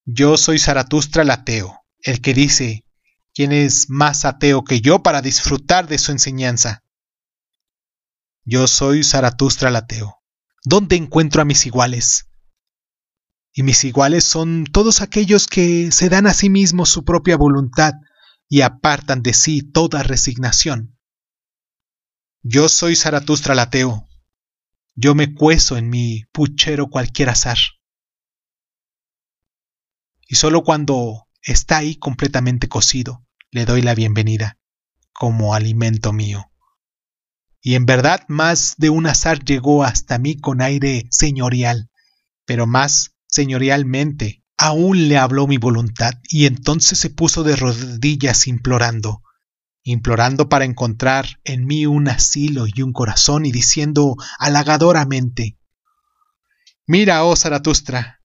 Yo 0.04 0.36
soy 0.36 0.58
Zaratustra 0.58 1.22
el 1.22 1.30
ateo, 1.30 1.79
el 2.02 2.20
que 2.20 2.34
dice, 2.34 2.84
¿quién 3.34 3.52
es 3.52 3.90
más 3.90 4.24
ateo 4.24 4.64
que 4.64 4.80
yo 4.80 5.02
para 5.02 5.22
disfrutar 5.22 5.86
de 5.88 5.98
su 5.98 6.12
enseñanza? 6.12 6.82
Yo 8.44 8.66
soy 8.66 9.04
Zaratustra 9.04 9.68
el 9.68 9.76
ateo. 9.76 10.16
¿Dónde 10.64 10.96
encuentro 10.96 11.42
a 11.42 11.44
mis 11.44 11.66
iguales? 11.66 12.26
Y 13.52 13.62
mis 13.62 13.84
iguales 13.84 14.24
son 14.24 14.64
todos 14.64 15.00
aquellos 15.00 15.46
que 15.46 15.90
se 15.92 16.08
dan 16.08 16.26
a 16.26 16.34
sí 16.34 16.50
mismos 16.50 16.88
su 16.88 17.04
propia 17.04 17.36
voluntad 17.36 17.94
y 18.48 18.62
apartan 18.62 19.22
de 19.22 19.32
sí 19.32 19.62
toda 19.62 20.02
resignación. 20.02 20.98
Yo 22.42 22.68
soy 22.68 22.96
Zaratustra 22.96 23.54
lateo. 23.54 24.08
Yo 24.94 25.14
me 25.14 25.34
cueso 25.34 25.76
en 25.76 25.88
mi 25.88 26.24
puchero 26.32 26.88
cualquier 26.88 27.28
azar. 27.30 27.58
Y 30.26 30.36
solo 30.36 30.62
cuando 30.62 31.28
está 31.42 31.78
ahí 31.78 31.96
completamente 31.96 32.68
cocido, 32.68 33.24
le 33.50 33.64
doy 33.64 33.82
la 33.82 33.94
bienvenida, 33.94 34.58
como 35.12 35.54
alimento 35.54 36.12
mío. 36.12 36.50
Y 37.62 37.74
en 37.74 37.86
verdad 37.86 38.24
más 38.28 38.74
de 38.78 38.90
un 38.90 39.06
azar 39.06 39.44
llegó 39.44 39.84
hasta 39.84 40.18
mí 40.18 40.36
con 40.36 40.62
aire 40.62 41.06
señorial, 41.10 41.90
pero 42.46 42.66
más 42.66 43.14
señorialmente 43.26 44.42
aún 44.56 45.08
le 45.08 45.16
habló 45.16 45.46
mi 45.46 45.56
voluntad, 45.56 46.12
y 46.28 46.44
entonces 46.44 46.98
se 46.98 47.08
puso 47.08 47.42
de 47.42 47.56
rodillas 47.56 48.46
implorando, 48.46 49.22
implorando 49.82 50.50
para 50.50 50.66
encontrar 50.66 51.40
en 51.44 51.64
mí 51.64 51.86
un 51.86 52.08
asilo 52.08 52.66
y 52.66 52.82
un 52.82 52.92
corazón 52.92 53.46
y 53.46 53.52
diciendo 53.52 54.16
halagadoramente, 54.38 55.56
Mira, 56.86 57.24
oh 57.24 57.36
Zaratustra, 57.36 58.20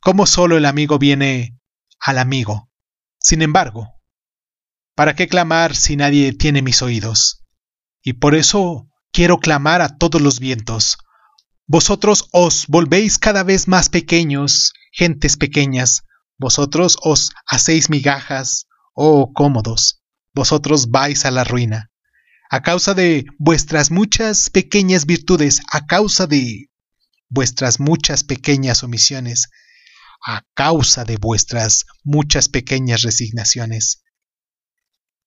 cómo 0.00 0.24
solo 0.24 0.56
el 0.56 0.64
amigo 0.64 0.98
viene 0.98 1.59
al 2.00 2.18
amigo. 2.18 2.70
Sin 3.20 3.42
embargo, 3.42 4.00
¿para 4.94 5.14
qué 5.14 5.28
clamar 5.28 5.76
si 5.76 5.96
nadie 5.96 6.32
tiene 6.32 6.62
mis 6.62 6.82
oídos? 6.82 7.44
Y 8.02 8.14
por 8.14 8.34
eso 8.34 8.88
quiero 9.12 9.38
clamar 9.38 9.82
a 9.82 9.96
todos 9.96 10.20
los 10.20 10.40
vientos. 10.40 10.98
Vosotros 11.66 12.28
os 12.32 12.66
volvéis 12.66 13.18
cada 13.18 13.42
vez 13.42 13.68
más 13.68 13.88
pequeños, 13.88 14.72
gentes 14.92 15.36
pequeñas, 15.36 16.02
vosotros 16.38 16.96
os 17.02 17.30
hacéis 17.46 17.90
migajas, 17.90 18.66
oh 18.94 19.32
cómodos 19.32 20.00
vosotros 20.34 20.90
vais 20.90 21.24
a 21.24 21.30
la 21.30 21.44
ruina. 21.44 21.90
A 22.50 22.62
causa 22.62 22.94
de 22.94 23.26
vuestras 23.38 23.90
muchas 23.90 24.50
pequeñas 24.50 25.06
virtudes, 25.06 25.60
a 25.70 25.86
causa 25.86 26.26
de 26.26 26.70
vuestras 27.28 27.78
muchas 27.78 28.24
pequeñas 28.24 28.82
omisiones, 28.82 29.50
a 30.24 30.44
causa 30.54 31.04
de 31.04 31.16
vuestras 31.16 31.86
muchas 32.04 32.48
pequeñas 32.48 33.02
resignaciones. 33.02 34.02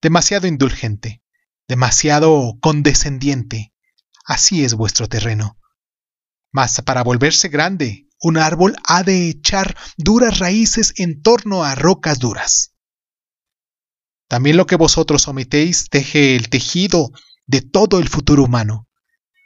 Demasiado 0.01 0.47
indulgente, 0.47 1.23
demasiado 1.67 2.57
condescendiente, 2.61 3.73
así 4.25 4.63
es 4.63 4.73
vuestro 4.73 5.07
terreno. 5.07 5.57
Mas 6.51 6.81
para 6.81 7.03
volverse 7.03 7.49
grande, 7.49 8.07
un 8.21 8.37
árbol 8.37 8.75
ha 8.87 9.03
de 9.03 9.29
echar 9.29 9.75
duras 9.97 10.39
raíces 10.39 10.93
en 10.97 11.21
torno 11.21 11.63
a 11.63 11.75
rocas 11.75 12.19
duras. 12.19 12.73
También 14.27 14.57
lo 14.57 14.65
que 14.65 14.75
vosotros 14.75 15.27
omitéis 15.27 15.89
teje 15.89 16.35
el 16.35 16.49
tejido 16.49 17.11
de 17.45 17.61
todo 17.61 17.99
el 17.99 18.07
futuro 18.07 18.43
humano. 18.43 18.87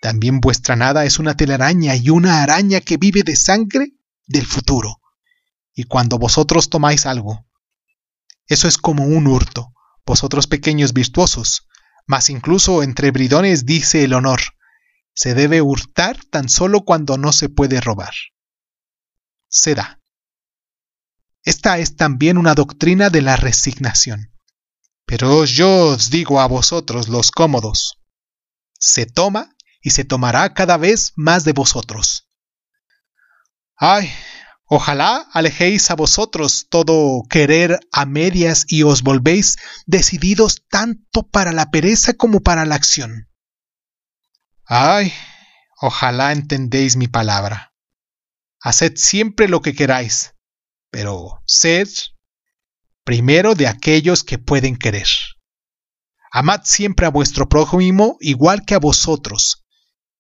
También 0.02 0.40
vuestra 0.40 0.76
nada 0.76 1.06
es 1.06 1.18
una 1.18 1.36
telaraña 1.36 1.96
y 1.96 2.10
una 2.10 2.44
araña 2.44 2.82
que 2.82 2.98
vive 2.98 3.24
de 3.24 3.36
sangre 3.36 3.94
del 4.28 4.46
futuro. 4.46 5.02
Y 5.78 5.84
cuando 5.84 6.18
vosotros 6.18 6.72
tomáis 6.72 7.06
algo, 7.06 7.46
eso 8.48 8.68
es 8.68 8.80
como 8.80 9.06
un 9.06 9.28
hurto, 9.28 9.76
vosotros 10.08 10.48
pequeños 10.48 10.92
virtuosos, 10.92 11.68
mas 12.08 12.32
incluso 12.32 12.82
entre 12.82 13.12
bridones 13.12 13.64
dice 13.64 14.04
el 14.04 14.16
honor, 14.16 14.42
se 15.14 15.36
debe 15.36 15.62
hurtar 15.62 16.18
tan 16.32 16.50
solo 16.50 16.82
cuando 16.82 17.20
no 17.20 17.32
se 17.32 17.48
puede 17.48 17.80
robar. 17.80 18.16
Se 19.50 19.76
da. 19.76 20.02
Esta 21.44 21.78
es 21.78 21.96
también 21.96 22.40
una 22.40 22.56
doctrina 22.56 23.12
de 23.12 23.22
la 23.22 23.36
resignación. 23.36 24.34
Pero 25.06 25.46
yo 25.46 25.90
os 25.90 26.10
digo 26.10 26.42
a 26.42 26.48
vosotros 26.48 27.08
los 27.08 27.30
cómodos, 27.30 28.00
se 28.80 29.06
toma 29.06 29.56
y 29.84 29.92
se 29.92 30.06
tomará 30.06 30.56
cada 30.56 30.78
vez 30.78 31.14
más 31.16 31.44
de 31.44 31.54
vosotros. 31.54 32.28
Ay, 33.76 34.12
ojalá 34.68 35.28
alejéis 35.34 35.90
a 35.92 35.96
vosotros 35.96 36.68
todo 36.70 37.24
querer 37.30 37.80
a 37.92 38.06
medias 38.06 38.66
y 38.68 38.84
os 38.84 39.02
volvéis 39.02 39.58
decididos 39.86 40.64
tanto 40.70 41.24
para 41.24 41.52
la 41.52 41.72
pereza 41.72 42.14
como 42.14 42.42
para 42.42 42.66
la 42.66 42.76
acción. 42.76 43.30
Ay, 44.66 45.14
ojalá 45.80 46.34
entendéis 46.34 46.98
mi 46.98 47.08
palabra. 47.08 47.74
Haced 48.62 48.94
siempre 48.96 49.48
lo 49.48 49.62
que 49.62 49.74
queráis, 49.74 50.34
pero 50.92 51.42
sed 51.46 51.88
primero 53.04 53.56
de 53.56 53.68
aquellos 53.68 54.24
que 54.24 54.38
pueden 54.38 54.76
querer. 54.76 55.08
Amad 56.32 56.62
siempre 56.66 57.06
a 57.06 57.10
vuestro 57.10 57.48
prójimo 57.48 58.18
igual 58.20 58.66
que 58.66 58.76
a 58.76 58.80
vosotros, 58.80 59.66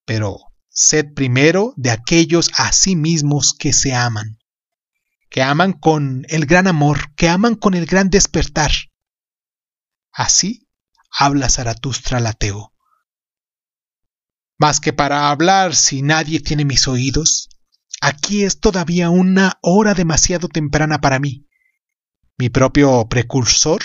pero 0.05 0.39
sed 0.69 1.13
primero 1.13 1.73
de 1.75 1.91
aquellos 1.91 2.49
a 2.55 2.71
sí 2.71 2.95
mismos 2.95 3.53
que 3.53 3.73
se 3.73 3.93
aman, 3.93 4.37
que 5.30 5.42
aman 5.42 5.74
con 5.74 6.26
el 6.30 6.46
gran 6.46 6.68
amor, 6.68 7.13
que 7.16 7.30
aman 7.30 7.56
con 7.56 7.74
el 7.74 7.86
gran 7.86 8.10
despertar. 8.10 8.72
Así 10.12 10.68
habla 11.12 11.50
Zaratustra 11.50 12.18
al 12.18 12.28
ateo. 12.28 12.74
Más 14.58 14.80
que 14.80 14.94
para 14.94 15.30
hablar 15.30 15.76
si 15.76 16.02
nadie 16.02 16.40
tiene 16.40 16.66
mis 16.66 16.88
oídos, 16.88 17.50
aquí 18.02 18.44
es 18.44 18.60
todavía 18.60 19.10
una 19.10 19.60
hora 19.62 19.94
demasiado 19.94 20.48
temprana 20.48 21.00
para 21.00 21.20
mí. 21.20 21.48
Mi 22.38 22.50
propio 22.50 23.08
precursor, 23.08 23.82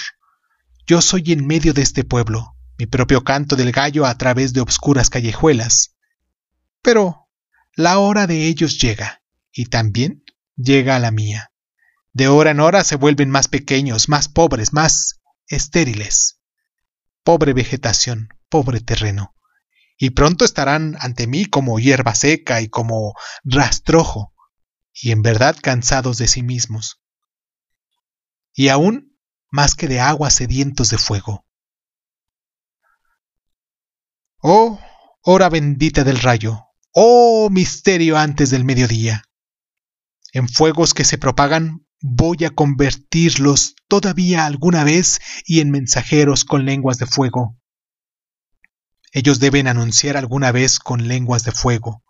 yo 0.86 1.02
soy 1.02 1.32
en 1.32 1.46
medio 1.46 1.74
de 1.74 1.82
este 1.82 2.04
pueblo, 2.04 2.56
mi 2.78 2.86
propio 2.86 3.22
canto 3.22 3.56
del 3.56 3.72
gallo 3.72 4.06
a 4.06 4.16
través 4.16 4.52
de 4.52 4.60
obscuras 4.60 5.10
callejuelas, 5.10 5.96
pero 6.82 7.28
la 7.74 7.98
hora 7.98 8.26
de 8.26 8.46
ellos 8.46 8.78
llega, 8.78 9.22
y 9.52 9.66
también 9.66 10.21
llega 10.56 10.96
a 10.96 10.98
la 10.98 11.10
mía. 11.10 11.52
De 12.12 12.28
hora 12.28 12.50
en 12.50 12.60
hora 12.60 12.84
se 12.84 12.96
vuelven 12.96 13.30
más 13.30 13.48
pequeños, 13.48 14.08
más 14.08 14.28
pobres, 14.28 14.72
más 14.72 15.20
estériles. 15.46 16.40
Pobre 17.22 17.52
vegetación, 17.52 18.28
pobre 18.48 18.80
terreno. 18.80 19.34
Y 19.96 20.10
pronto 20.10 20.44
estarán 20.44 20.96
ante 21.00 21.26
mí 21.26 21.46
como 21.46 21.78
hierba 21.78 22.14
seca 22.14 22.60
y 22.60 22.68
como 22.68 23.14
rastrojo, 23.44 24.34
y 24.92 25.12
en 25.12 25.22
verdad 25.22 25.56
cansados 25.60 26.18
de 26.18 26.28
sí 26.28 26.42
mismos. 26.42 27.00
Y 28.52 28.68
aún 28.68 29.16
más 29.50 29.74
que 29.74 29.88
de 29.88 30.00
agua 30.00 30.30
sedientos 30.30 30.90
de 30.90 30.98
fuego. 30.98 31.46
Oh, 34.38 34.80
hora 35.22 35.48
bendita 35.48 36.02
del 36.04 36.18
rayo, 36.18 36.66
Oh 36.94 37.48
misterio 37.50 38.18
antes 38.18 38.50
del 38.50 38.64
mediodía. 38.64 39.24
En 40.32 40.48
fuegos 40.48 40.94
que 40.94 41.04
se 41.04 41.18
propagan 41.18 41.86
voy 42.00 42.44
a 42.44 42.50
convertirlos 42.50 43.76
todavía 43.86 44.46
alguna 44.46 44.82
vez 44.82 45.20
y 45.44 45.60
en 45.60 45.70
mensajeros 45.70 46.44
con 46.44 46.64
lenguas 46.64 46.98
de 46.98 47.06
fuego. 47.06 47.56
Ellos 49.12 49.38
deben 49.38 49.68
anunciar 49.68 50.16
alguna 50.16 50.50
vez 50.50 50.78
con 50.78 51.06
lenguas 51.06 51.44
de 51.44 51.52
fuego. 51.52 52.02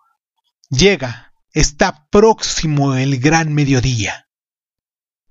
Llega, 0.71 1.35
está 1.53 2.07
próximo 2.11 2.95
el 2.95 3.19
gran 3.19 3.53
mediodía. 3.53 4.29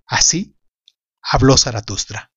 Así 0.06 0.58
habló 1.22 1.58
Zaratustra. 1.58 2.31